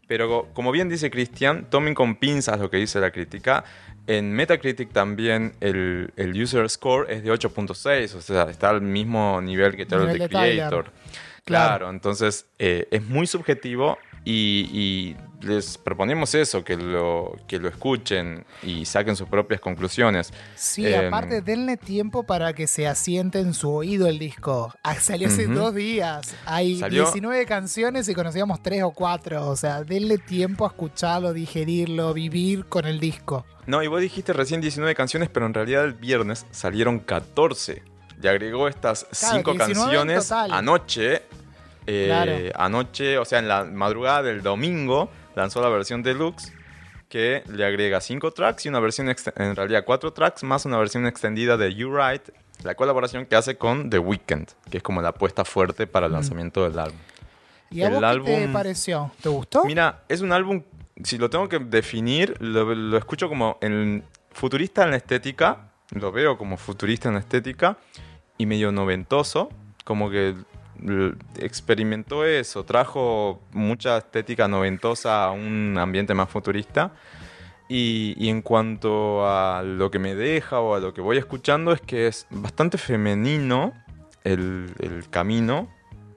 [0.07, 3.63] Pero como bien dice Cristian, tomen con pinzas lo que dice la crítica.
[4.05, 9.41] En Metacritic también el, el user score es de 8.6, o sea, está al mismo
[9.41, 10.51] nivel que Tyler Nivel de Tyler.
[10.53, 10.83] Creator.
[11.43, 11.67] Claro.
[11.77, 17.67] Claro, entonces eh, es muy subjetivo y, y les proponemos eso, que lo, que lo
[17.69, 20.33] escuchen y saquen sus propias conclusiones.
[20.55, 24.73] Sí, Em, aparte denle tiempo para que se asiente en su oído el disco.
[24.81, 26.33] Ah, salió hace dos días.
[26.45, 29.47] Hay Salió- 19 canciones y conocíamos tres o cuatro.
[29.47, 33.45] O sea, denle tiempo a escucharlo, digerirlo, vivir con el disco.
[33.67, 37.83] No, y vos dijiste recién 19 canciones, pero en realidad el viernes salieron 14.
[38.21, 41.23] Le agregó estas Claro, 5 19 en canciones anoche.
[41.87, 42.31] Eh, Claro.
[42.55, 46.53] Anoche, o sea, en la madrugada del domingo, lanzó la versión deluxe
[47.09, 51.05] que le agrega 5 tracks y una versión, en realidad 4 tracks, más una versión
[51.05, 52.23] extendida de You Right,
[52.63, 56.13] la colaboración que hace con The Weeknd, que es como la apuesta fuerte para el
[56.13, 56.97] lanzamiento del álbum.
[57.69, 59.11] ¿Y a El vos qué te álbum- pareció?
[59.21, 59.65] ¿Te gustó?
[59.65, 60.63] Mira, es un álbum,
[61.03, 66.11] si lo tengo que definir, lo, lo escucho como en futurista en la estética, lo
[66.11, 67.77] veo como futurista en la estética
[68.37, 69.49] y medio noventoso,
[69.83, 70.33] como que
[71.39, 76.91] experimentó eso, trajo mucha estética noventosa a un ambiente más futurista.
[77.67, 81.71] Y, y en cuanto a lo que me deja o a lo que voy escuchando
[81.71, 83.73] es que es bastante femenino
[84.23, 85.67] el, el camino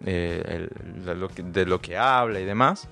[0.04, 2.86] eh, el- de, lo que, de lo que habla y demás.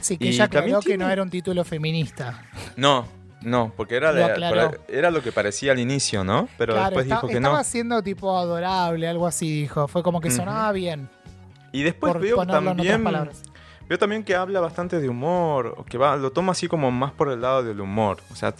[0.00, 2.42] sí, que y ella aclaró que tiene- no era un título feminista.
[2.76, 3.06] No,
[3.42, 6.48] no, porque era, Lo era lo que parecía al inicio, ¿no?
[6.58, 7.64] Pero claro, después está- dijo que estaba no.
[7.64, 9.88] siendo tipo adorable, algo así dijo.
[9.88, 11.08] Fue como que sonaba bien.
[11.72, 13.04] Y después por veo también,
[13.88, 17.12] veo también que habla bastante de humor, o que va, lo toma así como más
[17.12, 18.18] por el lado del humor.
[18.32, 18.52] O sea,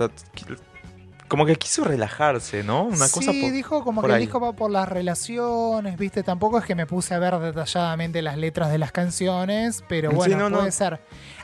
[1.29, 2.85] como que quiso relajarse, ¿no?
[2.85, 6.23] Una sí, cosa por- dijo como por que el disco va por las relaciones, ¿viste?
[6.25, 10.17] Tampoco es que me puse a ver detalladamente las letras de las canciones, pero Sí,
[10.17, 10.73] bueno, no, puede no.
[10.73, 11.01] ser.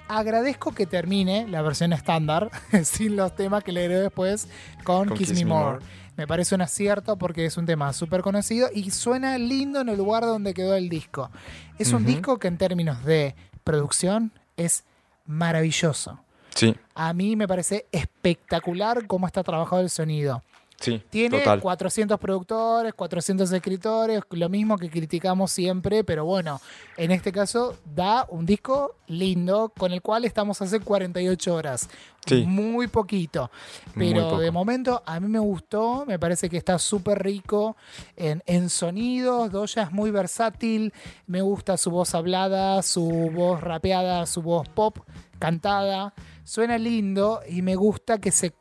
[0.08, 2.50] Agradezco que termine la versión estándar,
[2.84, 4.48] sin los temas que le agregué después,
[4.84, 5.80] con, Con Kiss, Me More.
[6.16, 9.98] Me parece un acierto porque es un tema súper conocido y suena lindo en el
[9.98, 11.30] lugar donde quedó el disco.
[11.78, 14.84] Es un disco que en términos de producción es
[15.26, 16.20] maravilloso.
[16.54, 20.42] Sí, A mí me parece espectacular cómo está trabajado el sonido.
[20.80, 21.60] Sí, Tiene total.
[21.60, 26.60] 400 productores, 400 escritores, lo mismo que criticamos siempre, pero bueno,
[26.96, 31.88] en este caso da un disco lindo con el cual estamos hace 48 horas.
[32.26, 32.44] Sí.
[32.44, 33.52] Muy poquito.
[33.94, 37.76] Pero de momento a mí me gustó, me parece que está súper rico
[38.16, 39.52] en, en sonidos.
[39.52, 40.92] Doja es muy versátil,
[41.26, 44.98] me gusta su voz hablada, su voz rapeada, su voz pop
[45.38, 46.14] cantada.
[46.42, 48.52] Suena lindo y me gusta que se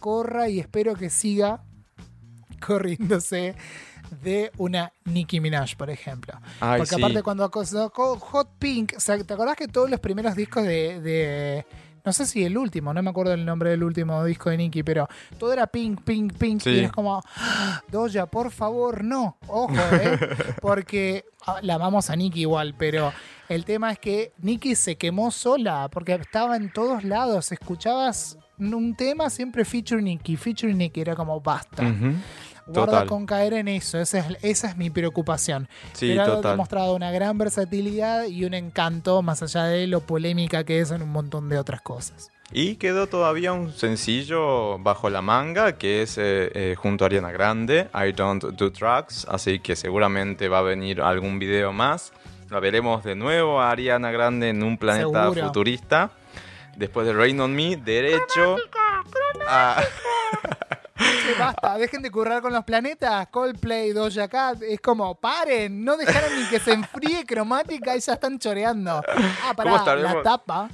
[0.00, 1.62] corra y espero que siga
[2.60, 3.54] corriéndose
[4.22, 6.34] de una Nicki Minaj, por ejemplo.
[6.60, 7.00] Ay, Porque sí.
[7.02, 11.00] aparte cuando sacó Hot Pink, o sea, ¿te acordás que todos los primeros discos de,
[11.00, 11.66] de-
[12.04, 14.82] no sé si el último, no me acuerdo el nombre del último disco de Nicki,
[14.82, 15.08] pero
[15.38, 16.70] todo era Pink, Pink, Pink, Sí.
[16.70, 20.18] y es como, "Ah, Doja, por favor, no, ojo, ¿eh?
[20.60, 23.10] porque ah, la amamos a Nicki igual, pero
[23.48, 28.94] el tema es que Nicki se quemó sola, porque estaba en todos lados, escuchabas un
[28.94, 31.82] tema siempre feature Nicki, feature Nicki, era como basta.
[31.82, 32.14] Ujú.
[32.66, 33.06] Guarda Total.
[33.08, 35.68] con caer en eso, esa es, esa es mi preocupación.
[35.92, 40.64] Sí, Pero ha demostrado una gran versatilidad y un encanto, más allá de lo polémica
[40.64, 42.30] que es en un montón de otras cosas.
[42.52, 47.32] Y quedó todavía un sencillo bajo la manga que es eh, eh, junto a Ariana
[47.32, 52.12] Grande, I Don't Do Drugs, así que seguramente va a venir algún video más.
[52.50, 55.46] La veremos de nuevo a Ariana Grande en un planeta Seguro.
[55.46, 56.12] futurista.
[56.76, 58.56] Después de Rain on Me, derecho
[59.48, 59.82] a...
[61.38, 63.26] Basta, dejen de currar con los planetas.
[63.28, 68.12] Coldplay, Doja Cat, es como, paren, no dejaron ni que se enfríe cromática y ya
[68.14, 69.02] están choreando.
[69.42, 70.68] Ah, ¿Cómo pará, la tapa,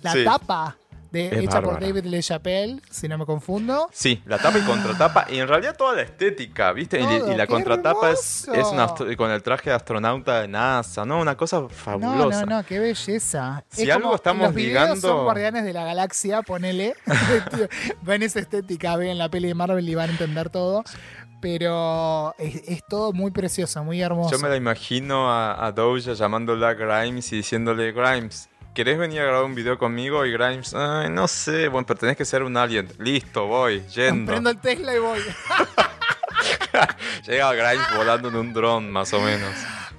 [0.00, 0.24] la Sí.
[0.24, 0.76] tapa
[1.12, 1.78] de, hecha por.
[1.78, 3.88] David LeChapelle, si no me confundo.
[3.92, 5.26] Sí, la tapa y contratapa.
[5.30, 6.98] Y en realidad toda la estética, ¿viste?
[7.00, 8.60] Y, Todo, y la contratapa es, hermoso.
[8.68, 11.20] es una astro- con el traje de astronauta de NASA, ¿no?
[11.20, 12.46] Una cosa No, fabulosa.
[12.46, 13.62] no, no, qué belleza.
[13.70, 16.94] Si Es algo como- estamos los videos ligando- son Guardianes de la Galaxia, ponele.
[18.02, 20.82] ven esa estética, ven la peli de Marvel y van a entender todo.
[21.40, 24.30] pero es, es todo muy precioso, muy hermoso.
[24.30, 29.20] Yo me la imagino a, a Doja llamándola a Grimes y diciéndole, Grimes, ¿querés venir
[29.20, 30.24] a grabar un video conmigo?
[30.26, 32.88] Y Grimes, Ay, no sé, bueno, pero tenés que ser un alien.
[32.98, 34.32] Listo, voy, yendo.
[34.32, 35.20] Prendo el Tesla y voy.
[37.26, 39.50] Llega Grimes volando en un dron, más o menos.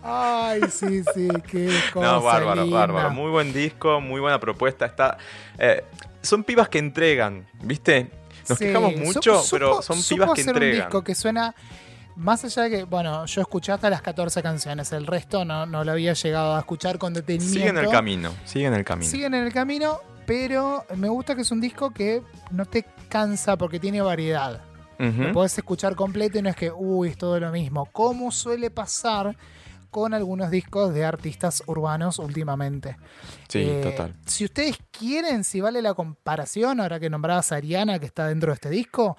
[0.04, 2.78] Ay, sí, sí, qué cosa No, bárbaro, linda.
[2.80, 3.10] bárbaro.
[3.12, 4.86] Muy buen disco, muy buena propuesta.
[4.86, 5.18] Está,
[5.58, 5.84] eh,
[6.22, 8.10] son pibas que entregan, ¿viste?
[8.50, 10.80] Nos Sí, quejamos mucho, supo- pero son supo pibas que hacer entregan.
[10.82, 11.56] un disco que suena
[12.16, 15.84] más allá de que, bueno, yo escuché hasta las 14 canciones, el resto no, no
[15.84, 17.60] lo había llegado a escuchar con detenimiento.
[17.60, 19.10] Siguen el camino, siguen el camino.
[19.10, 22.22] Siguen en el camino, pero me gusta que es un disco que
[22.52, 24.62] no te cansa porque tiene variedad.
[25.00, 27.86] Lo podés escuchar completo y no es que, uy, es todo lo mismo.
[27.92, 29.36] Como suele pasar
[29.90, 32.96] con algunos discos de artistas urbanos últimamente.
[33.50, 34.16] Sí, Eh, total.
[34.26, 38.52] Si ustedes quieren, si vale la comparación, ahora que nombrabas a Ariana, que está dentro
[38.52, 39.18] de este disco,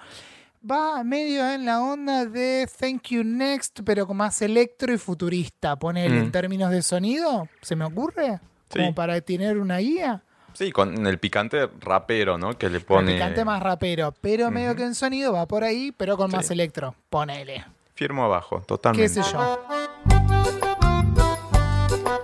[0.69, 5.75] va medio en la onda de Thank You Next, pero con más electro y futurista.
[5.75, 6.23] Ponele Mm.
[6.23, 8.39] en términos de sonido, ¿se me ocurre?
[8.71, 10.21] Como para tener una guía.
[10.53, 12.57] Sí, con el picante rapero, ¿no?
[12.57, 13.13] Que le pone.
[13.13, 16.95] picante más rapero, pero medio que en sonido va por ahí, pero con más electro.
[17.09, 17.65] Ponele.
[17.93, 19.09] Firmo abajo, ¿Qué totalmente.
[19.09, 19.59] sé yo?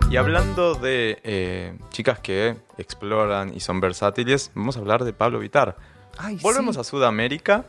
[0.09, 5.39] Y hablando de eh, chicas que exploran y son versátiles, vamos a hablar de Pablo
[5.39, 5.77] Vitar.
[6.41, 6.81] Volvemos sí.
[6.81, 7.63] a Sudamérica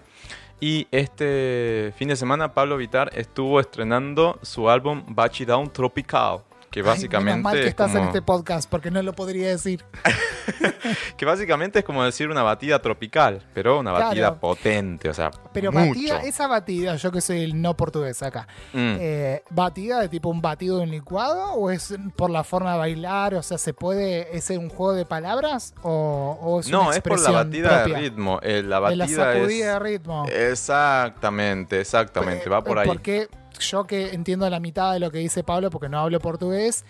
[0.63, 6.39] y este fin de semana Pablo Vitar estuvo estrenando su álbum Bachi Down Tropical,
[6.73, 9.13] que Ay, básicamente menos mal que es estás en como- este podcast, porque no lo
[9.13, 9.85] podría decir.
[11.17, 14.07] que básicamente es como decir una batida tropical, pero una Claro.
[14.07, 15.87] batida potente, o sea, Pero mucho.
[15.91, 18.97] batida, esa batida, yo que soy el no portugués acá, Mm.
[18.99, 22.79] eh, ¿batida de tipo un batido de un licuado o es por la forma de
[22.79, 23.35] bailar?
[23.35, 27.03] O sea, ¿se puede, es un juego de palabras o, o es no, una es
[27.03, 27.95] por la batida propia?
[27.95, 28.41] de ritmo.
[28.43, 30.25] eh, la De la batida sacudida de ritmo.
[30.27, 32.87] exactamente, exactamente, va por ahí.
[32.89, 33.29] Porque
[33.61, 36.85] yo que entiendo la mitad de lo que dice Pablo, porque no hablo portugués,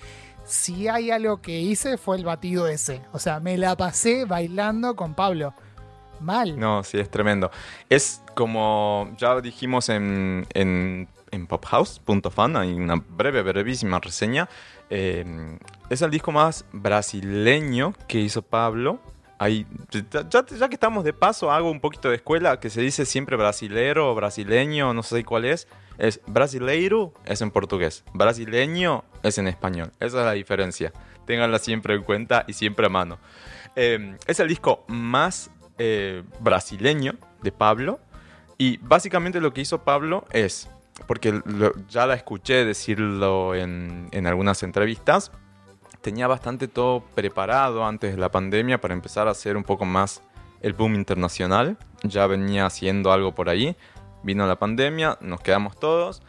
[0.45, 3.01] si hay algo que hice fue el batido ese.
[3.13, 5.55] O sea, me la pasé bailando con Pablo.
[6.21, 6.57] Mal.
[6.59, 7.51] No, sí, es tremendo.
[7.89, 14.49] Es como ya dijimos en, en, en pophouse.fan, hay una breve, brevísima reseña.
[14.89, 15.59] eh,
[15.91, 19.01] es el disco más brasileño que hizo Pablo.
[19.39, 23.05] Ahí, ya, ya- que estamos de paso, hago un poquito de escuela que se dice
[23.05, 25.67] siempre brasilero brasileño, no sé cuál es.
[25.99, 28.05] Es brasileiro, es en portugués.
[28.13, 29.93] Brasileño es en español.
[30.01, 30.93] Esa es la diferencia.
[31.27, 33.19] Ténganla siempre en cuenta y siempre a mano.
[33.77, 38.01] Eh, es el disco más eh, brasileño de Pablo.
[38.59, 40.69] Y básicamente lo que hizo Pablo es,
[41.07, 41.41] porque
[41.89, 45.33] ya la escuché decirlo en, en algunas entrevistas,
[46.01, 50.23] tenía bastante todo preparado antes de la pandemia para empezar a hacer un poco más
[50.61, 51.77] el boom internacional.
[52.03, 53.77] Ya venía haciendo algo por ahí.
[54.23, 56.23] Vino la pandemia, nos quedamos todos.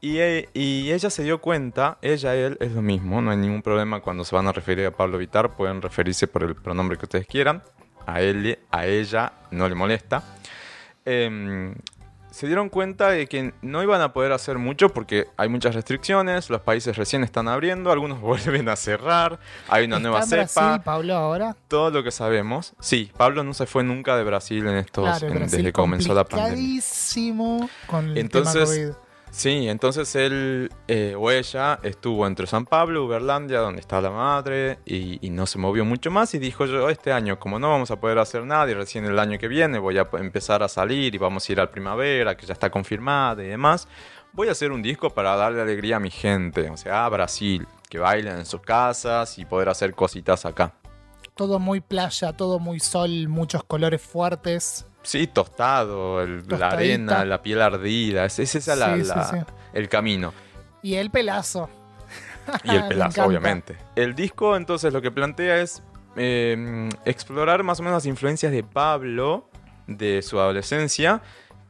[0.00, 3.62] Y, e- y ella se dio cuenta, ella, él, es lo mismo, no hay ningún
[3.62, 7.06] problema cuando se van a referir a Pablo Vitar, pueden referirse por el pronombre que
[7.06, 7.62] ustedes quieran,
[8.06, 10.22] a él, a ella, no le molesta.
[11.04, 11.74] Em,
[12.38, 16.50] se dieron cuenta de que no iban a poder hacer mucho porque hay muchas restricciones,
[16.50, 20.42] los países recién están abriendo, algunos vuelven a cerrar, hay una ¿Está nueva en cepa,
[20.68, 21.56] Brasil, Pablo, ahora?
[21.66, 22.74] todo lo que sabemos.
[22.78, 25.72] Sí, Pablo no se fue nunca de Brasil en estos, Claro, en- Brasil desde que
[25.72, 26.80] comenzó la pandemia.
[27.88, 29.07] con el Entonces, tema COVID.
[29.30, 34.78] Sí, entonces él eh, o ella estuvo entre San Pablo, Uberlandia, donde está la madre,
[34.84, 36.34] y, y no se movió mucho más.
[36.34, 39.18] Y dijo yo, este año, como no vamos a poder hacer nada, y recién el
[39.18, 42.46] año que viene voy a empezar a salir y vamos a ir al primavera, que
[42.46, 43.86] ya está confirmada y demás,
[44.32, 47.66] voy a hacer un disco para darle alegría a mi gente, o sea, a Brasil,
[47.88, 50.74] que bailen en sus casas y poder hacer cositas acá.
[51.38, 54.84] Todo muy playa, todo muy sol, muchos colores fuertes.
[55.04, 59.24] Sí, tostado, el- la arena, la piel ardida, ese es esa la- Sí, sí, la-
[59.24, 59.36] sí.
[59.72, 60.34] el camino.
[60.82, 61.70] Y el pelazo.
[62.64, 63.76] Y el pelazo, obviamente.
[63.94, 65.80] El disco, entonces, lo que plantea es
[66.16, 69.48] eh, explorar más o menos las influencias de Pablo
[69.86, 71.22] de su adolescencia,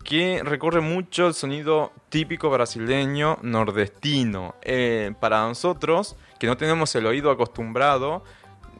[0.03, 4.55] que recorre mucho el sonido típico brasileño nordestino.
[4.63, 8.25] Eh, para nosotros, que no tenemos el oído acostumbrado,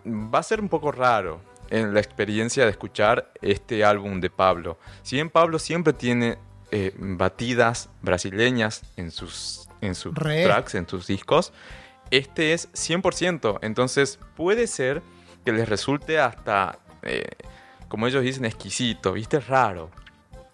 [0.05, 1.41] va a ser un poco raro
[1.71, 4.79] en la experiencia de escuchar este álbum de Pablo.
[5.03, 6.39] Si bien Pablo siempre tiene
[6.71, 10.45] eh, batidas brasileñas en sus, en sus Re.
[10.45, 11.53] tracks, en sus discos,
[12.11, 13.59] este es 100%.
[13.63, 15.03] Entonces puede ser
[15.45, 17.27] que les resulte hasta, eh,
[17.89, 19.41] como ellos dicen, exquisito, ¿viste?
[19.41, 19.91] Raro.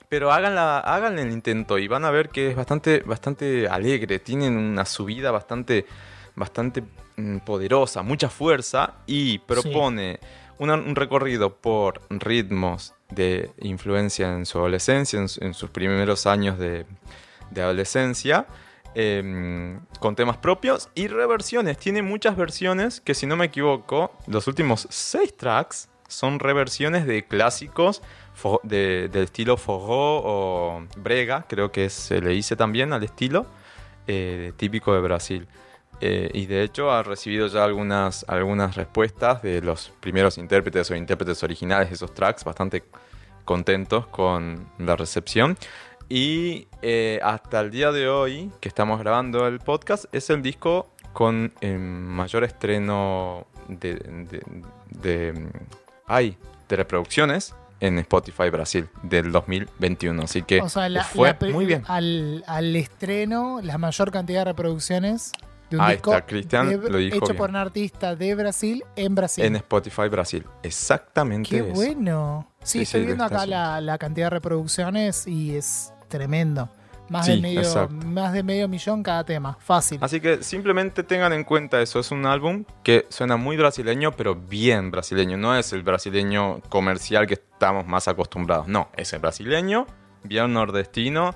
[0.08, 4.18] Pero hagan, la, hagan el intento y van a ver que es bastante, bastante alegre.
[4.18, 5.86] Tienen una subida bastante,
[6.36, 6.84] bastante
[7.44, 10.18] poderosa, mucha fuerza y propone
[10.58, 16.58] una- un recorrido por ritmos de influencia en su adolescencia, en, en sus primeros años
[16.58, 16.86] de,
[17.50, 18.46] de adolescencia,
[18.94, 21.78] em, con temas propios y reversiones.
[21.78, 27.24] Tiene muchas versiones que, si no me equivoco, los últimos seis tracks son reversiones de
[27.26, 28.02] clásicos
[28.62, 33.46] de- del estilo forró o brega, creo que se le dice también al estilo
[34.06, 35.48] eh, típico de Brasil.
[36.06, 40.94] Eh, y de hecho ha recibido ya algunas, algunas respuestas de los primeros intérpretes o
[40.94, 42.84] intérpretes originales de esos tracks, bastante
[43.46, 45.56] contentos con la recepción.
[46.10, 50.90] Y eh, hasta el día de hoy, que estamos grabando el podcast, es el disco
[51.14, 54.42] con el mayor estreno de, de,
[54.90, 55.48] de-
[56.06, 56.36] ay,
[56.68, 60.22] de reproducciones en Spotify Brasil del 2021.
[60.22, 61.82] Así que O sea, la- fue la muy bien.
[61.88, 65.32] Al, al estreno, la mayor cantidad de reproducciones
[65.70, 67.36] de un Ahí disco está, Cristian de- lo dijo hecho bien.
[67.36, 69.44] por un artista de Brasil en Brasil.
[69.44, 70.44] En Spotify Brasil.
[70.62, 71.48] Exactamente.
[71.50, 71.72] Qué eso.
[71.74, 72.48] bueno.
[72.62, 76.68] Sí, Sí, estoy sí, viendo acá la, la cantidad de reproducciones y es tremendo.
[77.10, 77.94] Más, Sí, de medio, exacto.
[78.06, 79.58] más de medio millón cada tema.
[79.60, 79.98] Fácil.
[80.00, 82.00] Así que simplemente tengan en cuenta eso.
[82.00, 85.36] Es un álbum que suena muy brasileño, pero bien brasileño.
[85.36, 88.68] No es el brasileño comercial que estamos más acostumbrados.
[88.68, 89.86] No, es el brasileño,
[90.22, 91.34] bien nordestino,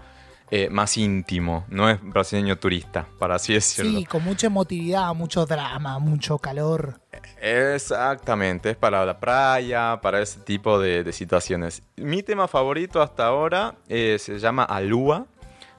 [0.50, 1.64] eh, más íntimo.
[1.68, 3.98] No es brasileño turista, para así decirlo.
[3.98, 7.00] Sí, con mucha emotividad, mucho drama, mucho calor.
[7.40, 11.82] Exactamente, es para la playa, para ese tipo de, de situaciones.
[11.96, 15.26] Mi tema favorito hasta ahora eh, se llama Alua.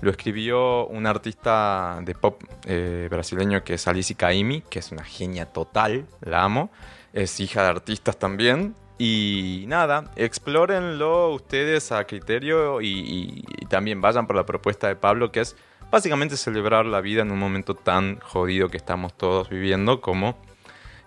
[0.01, 5.03] Lo escribió un artista de pop eh, brasileño que es Alice Caimi, que es una
[5.03, 6.69] genia total, la amo.
[7.11, 8.75] Es hija de artistas también.
[9.01, 15.39] Y nada, explórenlo ustedes a criterio y, también vayan por la propuesta de Pablo, que
[15.39, 15.55] es
[15.89, 20.37] básicamente celebrar la vida en un momento tan jodido que estamos todos viviendo como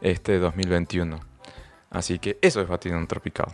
[0.00, 1.20] este 2021.
[1.90, 3.52] Así que eso es Batidón Tropical.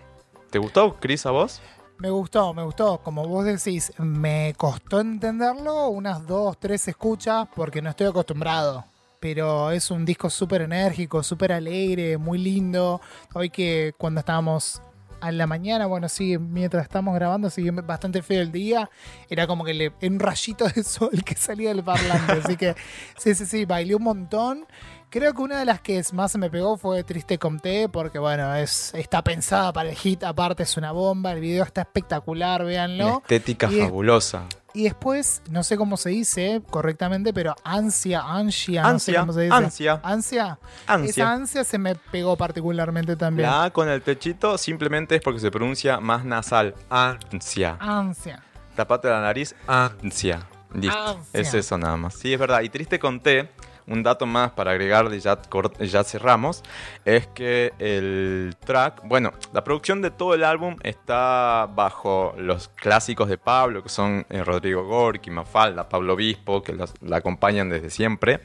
[0.50, 1.60] ¿Te gustó, Chris, a vos?
[1.98, 2.98] Me gustó, me gustó.
[2.98, 8.84] Como vos decís, me costó entenderlo, unas dos, tres escuchas, porque no estoy acostumbrado.
[9.20, 13.00] Pero es un disco súper enérgico, súper alegre, muy lindo.
[13.34, 14.80] Hoy que cuando estábamos
[15.20, 18.88] a la mañana, bueno, sí, mientras estamos grabando, sigue bastante feo el día.
[19.28, 22.32] Era como que le, un rayito de sol que salía del parlante.
[22.44, 22.74] Así que
[23.16, 24.66] sí, sí, sí, bailé un montón.
[25.10, 28.54] Creo que una de las que más se me pegó fue Triste Comté, porque bueno,
[28.54, 32.68] es, está pensada para el hit, aparte es una bomba, el video está espectacular, Una
[32.68, 33.22] véanlo.
[33.22, 34.44] estética Y fabulosa.
[34.78, 39.32] Y después, no sé cómo se dice correctamente, pero ansia, ansia, no sé Ansia, cómo
[39.32, 39.54] se dice.
[39.54, 40.00] ansia.
[40.04, 40.58] Ansia.
[40.84, 41.32] Esa Ansia.
[41.32, 43.48] ansia se me pegó particularmente también.
[43.50, 46.76] La A con el techito simplemente es porque se pronuncia más nasal.
[46.90, 47.76] Ansia.
[47.80, 48.40] Ansia.
[48.76, 49.56] Tapate la nariz.
[49.66, 50.46] Ansia.
[50.72, 50.96] Listo.
[50.96, 51.40] Ansia.
[51.40, 52.14] Es eso nada más.
[52.14, 52.60] Sí, es verdad.
[52.60, 53.50] Y triste conté.
[53.88, 56.62] Un dato más para agregar y ya, cerramos.
[57.04, 59.00] Es que el track.
[59.04, 64.26] Bueno, la producción de todo el álbum está bajo los clásicos de Pablo, que son
[64.28, 68.40] eh, Rodrigo Gorky, Mafalda, Pablo Obispo, que los- la acompañan desde siempre.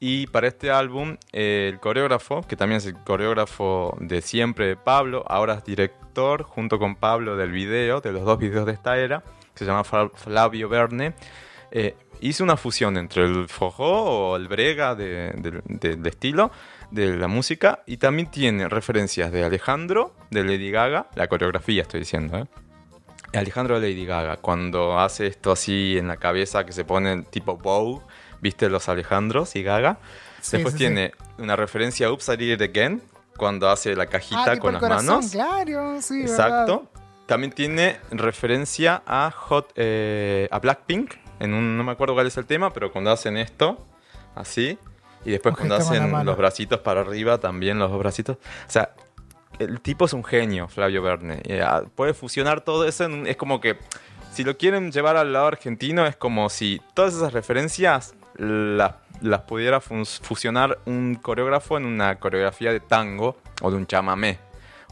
[0.00, 4.76] Y para este álbum, eh, el coreógrafo, que también es el coreógrafo de siempre de
[4.76, 8.98] Pablo, ahora es director junto con Pablo del video, de los dos videos de esta
[8.98, 9.22] era,
[9.54, 11.14] que se llama Fla- Flavio Verne,
[11.70, 13.86] eh, hizo una fusión entre el forró
[14.32, 16.50] o el brega de, de- de- de estilo
[16.90, 22.00] de la música y también tiene referencias de Alejandro, de Lady Gaga, la coreografía estoy
[22.00, 22.46] diciendo, ¿eh?
[23.36, 27.56] Alejandro de Lady Gaga, cuando hace esto así en la cabeza que se pone tipo
[27.56, 28.00] bow,
[28.40, 29.98] ¿viste los Alejandros y Gaga?
[30.40, 33.02] Sí, Después sí, tiene una referencia a Oops, I Did It Again,
[33.36, 35.30] cuando hace la cajita Ah, con las corazón, manos.
[35.32, 36.30] Claro, sí, verdad.
[36.32, 36.86] Exacto.
[37.26, 42.36] También tiene referencia a Hot, eh, a Blackpink, en un, no me acuerdo cuál es
[42.36, 43.84] el tema, pero cuando hacen esto,
[44.34, 44.78] así,
[45.24, 48.36] y después cuando hacen los bracitos para arriba, también los dos bracitos.
[48.36, 48.94] O sea,
[49.58, 51.40] el tipo es un genio, Flavio Verne.
[51.44, 53.78] Y, ah, puede fusionar todo eso, en es como que,
[54.32, 59.42] si lo quieren llevar al lado argentino, es como si todas esas referencias las, las
[59.42, 64.38] pudiera fusionar un coreógrafo en una coreografía de tango o de un chamamé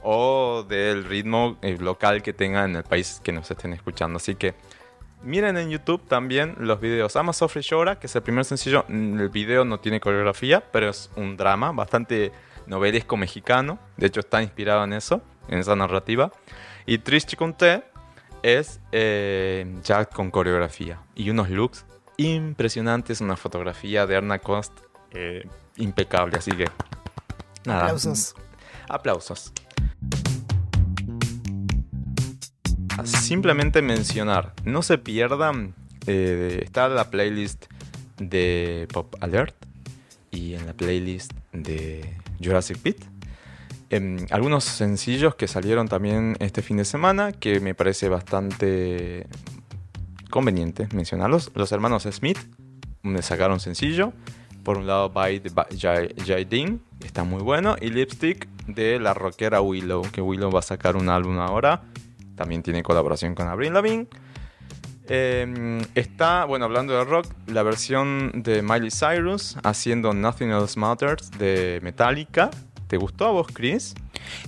[0.02, 4.16] o del ritmo eh, local que tenga en el país que nos estén escuchando.
[4.16, 4.54] Así que
[5.22, 7.16] miren en YouTube también los videos.
[7.16, 8.84] Ama Sofre Llora, que es el primer sencillo.
[8.88, 12.32] Mm, El video no tiene coreografía, pero es un drama bastante
[12.66, 13.78] novelesco mexicano.
[13.96, 16.30] De hecho, está inspirado en eso, en esa narrativa.
[16.86, 17.84] Y Triste Conté
[18.42, 21.84] es eh, ya con coreografía y unos looks
[22.16, 23.20] impresionantes.
[23.20, 24.72] Una fotografía de Erna Cost
[25.12, 26.38] eh, impecable.
[26.38, 26.66] Así que,
[27.64, 27.84] nada.
[27.84, 28.34] Aplausos.
[28.88, 29.52] Aplausos.
[33.04, 35.74] Simplemente mencionar, no se pierdan,
[36.06, 37.66] eh, está la playlist
[38.18, 39.54] de Pop Alert
[40.30, 42.96] y en la playlist de Jurassic Beat.
[43.90, 49.26] Em, algunos sencillos que salieron también este fin de semana que me parece bastante
[50.30, 51.50] conveniente mencionarlos.
[51.54, 52.38] Los hermanos Smith
[53.02, 54.12] me sacaron sencillo.
[54.62, 57.76] Por un lado, By the Jadine, que está muy bueno.
[57.80, 61.82] Y Lipstick de la rockera Willow, que Willow va a sacar un álbum ahora.
[62.36, 64.06] También tiene colaboración con Avril Lavigne.
[65.08, 71.30] Eh, está, bueno, hablando de rock, la versión de Miley Cyrus haciendo Nothing Else Matters
[71.32, 72.50] de Metallica.
[72.86, 73.94] ¿Te gustó a vos, Chris?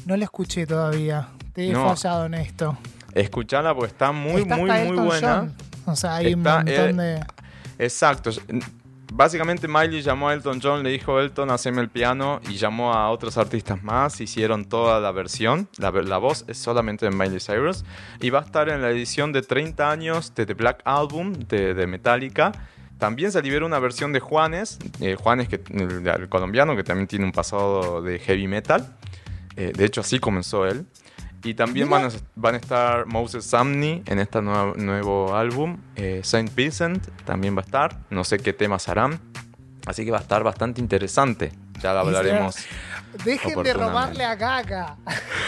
[0.06, 1.28] No la escuché todavía.
[1.52, 2.76] Te he fallado en esto.
[3.12, 5.52] Escuchala porque está muy, muy, muy buena.
[5.86, 7.20] O sea, hay un montón de.
[7.78, 8.30] Exacto
[9.14, 13.10] básicamente Miley llamó a Elton John, le dijo Elton, haceme el piano y llamó a
[13.10, 17.84] otros artistas más, hicieron toda la versión, la, voz es solamente de Miley Cyrus
[18.20, 21.86] y va a estar en la edición de 30 años de The Black Album de,
[21.86, 22.52] Metallica.
[22.98, 27.24] También se libera una versión de Juanes, eh, Juanes que, el, colombiano que también tiene
[27.24, 28.96] un pasado de heavy metal,
[29.56, 30.86] eh, de hecho así comenzó él.
[31.44, 35.78] Y también van a, van a, estar Moses Sumney en este nuevo, álbum.
[35.94, 37.98] Eh, Saint Vincent también va a estar.
[38.08, 39.20] No sé qué temas harán.
[39.86, 41.52] Así que va a estar bastante interesante.
[41.80, 42.56] Ya lo hablaremos.
[43.24, 44.96] Dejen de robarle a Gaga.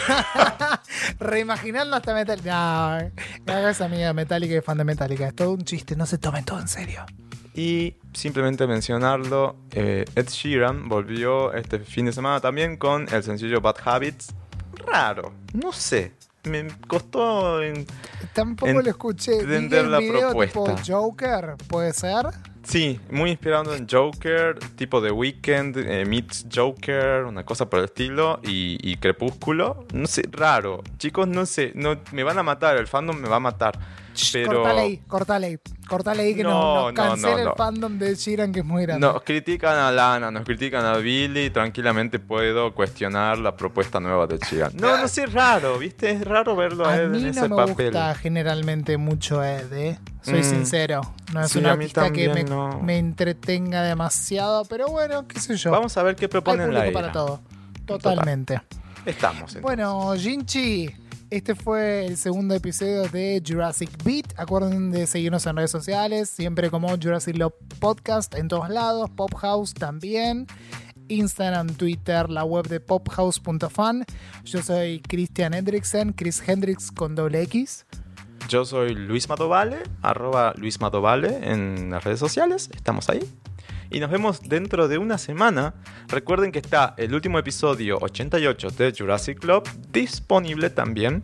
[1.19, 3.01] Reimaginando hasta Metallica.
[3.01, 3.11] No,
[3.47, 5.29] Gaga es amiga de Metallica y fan de Metallica.
[5.29, 5.97] Es todo un chiste.
[5.97, 7.07] No se tomen todo en serio.
[7.55, 13.63] Y simplemente mencionarlo, eh, Ed Sheeran volvió este fin de semana también con el sencillo
[13.63, 14.35] Bad Habits
[14.77, 15.33] raro.
[15.53, 16.13] No sé.
[16.45, 17.63] Me costó.
[17.63, 17.87] En,
[18.33, 19.41] Tampoco lo escuché.
[19.41, 20.77] Entender la propuesta.
[20.87, 22.27] Joker, ¿puede ser?
[22.67, 27.85] Sí, muy inspirado en Joker, tipo de Weekend, eh, meets Joker, una cosa por el
[27.85, 29.87] estilo, y, Crepúsculo.
[29.95, 30.83] No sé, raro.
[30.99, 33.79] Chicos, no sé, no, me van a matar, el fandom me va a matar.
[34.33, 34.63] Pero...
[34.63, 35.59] Cortale ahí, cortale ahí.
[35.89, 39.07] Cortale ahí que no, no, el fandom de Sheeran que es muy grande.
[39.07, 41.51] Nos critican a Lana, nos critican a Billy.
[41.51, 44.73] Tranquilamente puedo cuestionar la propuesta nueva de Sheeran.
[44.77, 46.11] No, no sé, es raro, ¿viste?
[46.11, 47.51] Es raro verlo a, Ed en ese papel.
[47.51, 49.99] no me gusta generalmente mucho Ed, ¿eh?
[50.23, 50.45] Soy mm.
[50.45, 51.01] sincero.
[51.33, 52.29] No es una pista que
[52.83, 55.71] me, entretenga demasiado, pero bueno, qué sé yo.
[55.71, 57.41] Vamos a ver qué proponen la para todo.
[57.85, 58.61] Totalmente.
[59.05, 59.55] Estamos.
[59.55, 59.63] Entonces.
[59.63, 61.06] Bueno, Jinchi.
[61.29, 64.39] Este fue el segundo episodio de Jurassic Beat.
[64.39, 69.35] Acuerden de seguirnos en redes sociales, siempre como Jurassic Love Podcast en todos lados, Pop
[69.35, 70.47] House también.
[71.09, 74.05] Instagram, Twitter, la web de pophouse.fan.
[74.45, 77.87] Yo soy Christian Hendricksen, Chris Hendricks con doble X.
[78.49, 82.71] Yo soy Luis Matovale, arroba Luis Matovale en las redes sociales.
[82.73, 83.21] Estamos ahí
[83.91, 85.75] y nos vemos dentro de una semana.
[86.09, 91.23] Recuerden que está el último episodio 88 de Jurassic Club disponible también.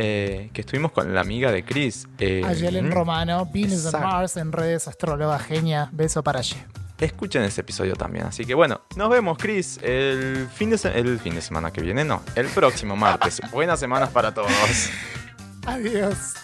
[0.00, 2.06] Eh, que estuvimos con la amiga de Chris.
[2.20, 5.88] Eh, en Romano, Venus and Mars en redes astróloga genia.
[5.90, 6.56] Beso para allí.
[7.00, 8.26] Escuchen ese episodio también.
[8.26, 12.04] Así que bueno, nos vemos, Chris, el fin de, el fin de semana que viene.
[12.04, 13.40] No, el próximo martes.
[13.52, 14.50] Buenas semanas para todos.
[15.66, 16.34] Adiós.